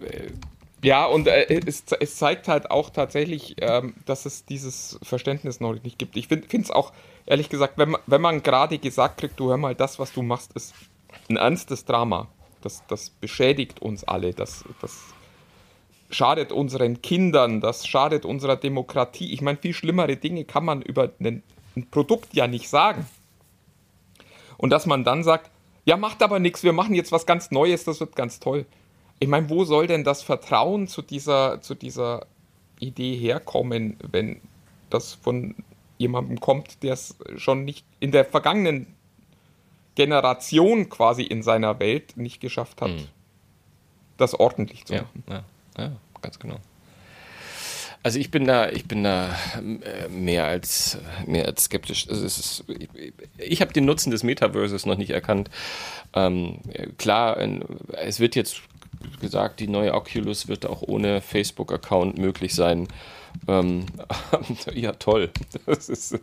[0.83, 5.73] Ja, und äh, es, es zeigt halt auch tatsächlich, ähm, dass es dieses Verständnis noch
[5.83, 6.17] nicht gibt.
[6.17, 6.93] Ich finde es auch,
[7.25, 10.53] ehrlich gesagt, wenn wenn man gerade gesagt kriegt, du hör mal, das, was du machst,
[10.53, 10.75] ist
[11.29, 12.27] ein ernstes Drama.
[12.67, 14.33] Das, das beschädigt uns alle.
[14.33, 15.05] Das, das
[16.09, 19.31] schadet unseren Kindern, das schadet unserer Demokratie.
[19.31, 21.43] Ich meine, viel schlimmere Dinge kann man über ein,
[21.77, 23.07] ein Produkt ja nicht sagen.
[24.57, 25.49] Und dass man dann sagt,
[25.85, 28.65] ja, macht aber nichts, wir machen jetzt was ganz Neues, das wird ganz toll.
[29.19, 32.25] Ich meine, wo soll denn das Vertrauen zu dieser, zu dieser
[32.81, 34.41] Idee herkommen, wenn
[34.89, 35.55] das von
[35.97, 38.87] jemandem kommt, der es schon nicht in der vergangenen
[39.97, 42.91] Generation quasi in seiner Welt nicht geschafft hat,
[44.17, 45.23] das ordentlich zu ja, machen?
[45.27, 45.43] ja,
[45.79, 45.91] ja,
[46.21, 46.59] ganz genau.
[48.03, 52.07] Also ich bin da, ich bin da äh, mehr als mehr als skeptisch.
[52.07, 55.49] Also ist, ich, ich habe den Nutzen des Metaverses noch nicht erkannt.
[56.13, 56.59] Ähm,
[56.99, 57.37] klar,
[57.93, 58.61] es wird jetzt
[59.19, 62.87] gesagt, die neue Oculus wird auch ohne Facebook-Account möglich sein.
[63.47, 63.87] Ähm,
[64.75, 65.31] ja, toll.
[65.65, 66.19] Das ist,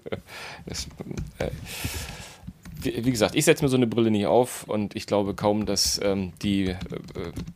[0.64, 0.86] das,
[1.38, 1.50] äh,
[2.80, 5.66] wie, wie, gesagt, ich setze mir so eine Brille nicht auf und ich glaube kaum,
[5.66, 6.76] dass ähm, die äh,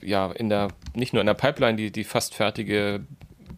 [0.01, 3.01] ja in der nicht nur in der Pipeline die, die fast fertige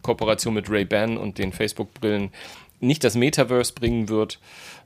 [0.01, 2.31] Kooperation mit Ray-Ban und den Facebook-Brillen
[2.79, 4.39] nicht das Metaverse bringen wird.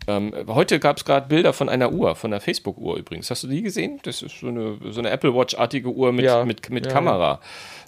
[0.07, 3.31] Ähm, heute gab es gerade Bilder von einer Uhr, von einer Facebook-Uhr übrigens.
[3.31, 3.99] Hast du die gesehen?
[4.03, 6.45] Das ist so eine, so eine Apple Watch-artige Uhr mit, ja.
[6.45, 7.39] mit, mit ja, Kamera.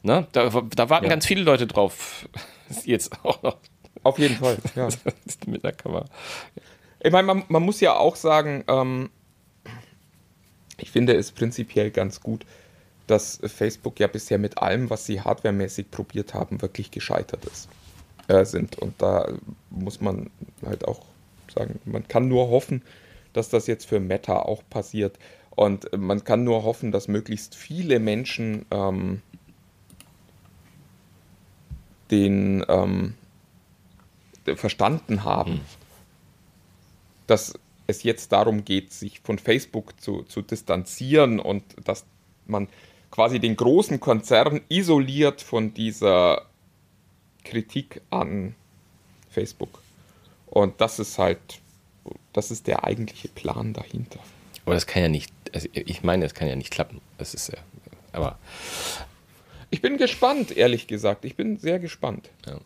[0.03, 0.19] Ja.
[0.19, 0.27] Ne?
[0.31, 2.27] Da, da warten ganz viele Leute drauf.
[2.85, 3.57] Jetzt auch noch.
[4.03, 4.88] Auf jeden Fall, ja.
[5.45, 6.05] mit der Kamera.
[6.99, 9.09] Ich meine, man, man, muss ja auch sagen, ähm,
[10.77, 12.45] ich finde es prinzipiell ganz gut,
[13.07, 17.69] dass Facebook ja bisher mit allem, was sie hardwaremäßig probiert haben, wirklich gescheitert ist,
[18.27, 18.77] äh, sind.
[18.77, 19.27] Und da
[19.69, 20.29] muss man
[20.65, 21.01] halt auch
[21.53, 22.81] sagen, man kann nur hoffen,
[23.33, 25.17] dass das jetzt für Meta auch passiert.
[25.51, 29.21] Und man kann nur hoffen, dass möglichst viele Menschen ähm,
[32.11, 33.15] den ähm,
[34.55, 35.61] verstanden haben.
[37.28, 37.53] Dass
[37.88, 42.05] es jetzt darum geht, sich von Facebook zu, zu distanzieren und dass
[42.45, 42.67] man
[43.11, 46.45] quasi den großen Konzern isoliert von dieser
[47.43, 48.55] Kritik an
[49.30, 49.82] Facebook.
[50.47, 51.39] Und das ist halt,
[52.34, 54.19] das ist der eigentliche Plan dahinter.
[54.65, 57.01] Aber das kann ja nicht, also ich meine, das kann ja nicht klappen.
[57.17, 57.59] Das ist ja,
[58.11, 58.38] aber.
[59.69, 61.25] Ich bin gespannt, ehrlich gesagt.
[61.25, 62.30] Ich bin sehr gespannt.
[62.45, 62.59] Ja.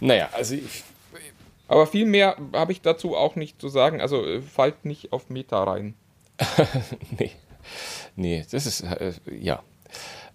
[0.00, 0.84] Naja, also ich,
[1.68, 4.00] aber viel mehr habe ich dazu auch nicht zu sagen.
[4.00, 5.94] Also äh, fallt nicht auf Meta rein.
[7.18, 7.32] nee.
[8.14, 9.62] Nee, das ist, äh, ja.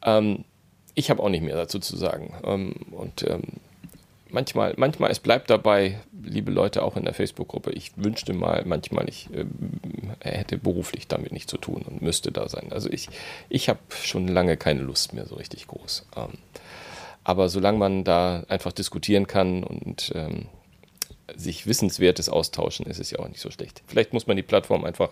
[0.04, 0.44] Ähm,
[0.94, 2.34] ich habe auch nicht mehr dazu zu sagen.
[2.44, 3.44] Ähm, und ähm,
[4.30, 9.08] manchmal, manchmal, es bleibt dabei, liebe Leute, auch in der Facebook-Gruppe, ich wünschte mal, manchmal,
[9.08, 9.46] ich äh,
[10.20, 12.72] hätte beruflich damit nichts zu tun und müsste da sein.
[12.72, 13.10] Also ich,
[13.50, 16.08] ich habe schon lange keine Lust mehr so richtig groß.
[16.16, 16.38] Ähm,
[17.24, 20.48] aber solange man da einfach diskutieren kann und ähm,
[21.36, 23.84] sich Wissenswertes austauschen, ist es ja auch nicht so schlecht.
[23.88, 25.12] Vielleicht muss man die Plattform einfach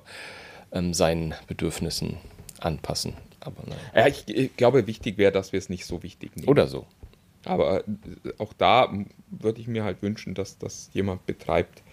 [0.71, 2.17] ähm, seinen Bedürfnissen
[2.59, 3.13] anpassen.
[3.39, 3.79] Aber nein.
[3.95, 6.47] Ja, ich, ich glaube, wichtig wäre, dass wir es nicht so wichtig nehmen.
[6.47, 6.85] Oder so.
[7.45, 7.83] Aber äh,
[8.37, 8.93] auch da
[9.29, 11.83] würde ich mir halt wünschen, dass das jemand betreibt,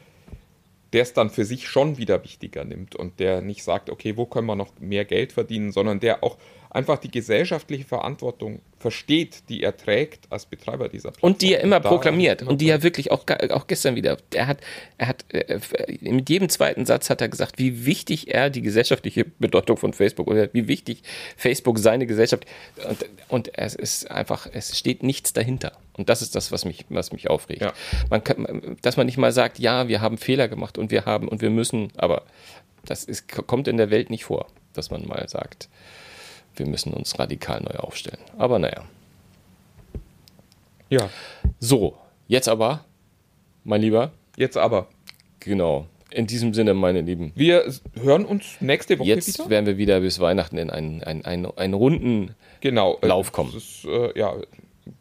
[0.92, 4.26] der es dann für sich schon wieder wichtiger nimmt und der nicht sagt, okay, wo
[4.26, 6.38] können wir noch mehr Geld verdienen, sondern der auch
[6.70, 11.32] einfach die gesellschaftliche Verantwortung versteht, die er trägt als Betreiber dieser Plattform.
[11.32, 14.58] Und die er immer proklamiert und die er wirklich auch, auch gestern wieder, er hat,
[14.98, 15.58] er hat äh,
[16.00, 20.28] mit jedem zweiten Satz hat er gesagt, wie wichtig er die gesellschaftliche Bedeutung von Facebook
[20.28, 21.02] oder wie wichtig
[21.36, 22.44] Facebook seine Gesellschaft
[22.88, 25.72] und, und es ist einfach, es steht nichts dahinter.
[25.94, 27.62] Und das ist das, was mich, was mich aufregt.
[27.62, 27.72] Ja.
[28.10, 31.28] Man kann, dass man nicht mal sagt, ja, wir haben Fehler gemacht und wir haben
[31.28, 32.22] und wir müssen, aber
[32.84, 35.68] das ist, kommt in der Welt nicht vor, dass man mal sagt,
[36.58, 38.20] wir müssen uns radikal neu aufstellen.
[38.38, 38.84] Aber naja.
[40.88, 41.10] Ja.
[41.58, 41.96] So,
[42.28, 42.84] jetzt aber,
[43.64, 44.12] mein Lieber.
[44.36, 44.88] Jetzt aber.
[45.40, 45.86] Genau.
[46.10, 47.32] In diesem Sinne, meine Lieben.
[47.34, 49.38] Wir hören uns nächste Woche jetzt wieder.
[49.38, 53.32] Jetzt werden wir wieder bis Weihnachten in einen, einen, einen, einen runden genau, äh, Lauf
[53.32, 53.54] kommen.
[53.56, 54.34] Ist, äh, ja,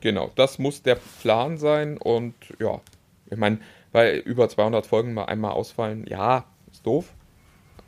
[0.01, 0.32] genau.
[0.36, 1.97] Das muss der Plan sein.
[1.97, 2.82] Und ja,
[3.30, 3.60] ich meine,
[3.91, 7.14] bei über 200 Folgen mal einmal ausfallen, ja, ist doof.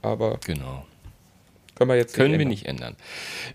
[0.02, 0.40] Aber.
[0.46, 0.86] Genau.
[1.78, 2.96] Können wir jetzt Können nicht wir nicht ändern.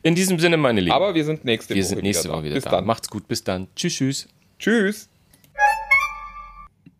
[0.02, 0.92] In diesem Sinne, meine Lieben.
[0.92, 2.70] Aber wir sind nächste wir Woche sind nächste Woche wieder, wieder bis da.
[2.70, 2.86] Dann.
[2.86, 3.68] Macht's gut, bis dann.
[3.74, 4.28] Tschüss, tschüss.
[4.58, 5.08] Tschüss.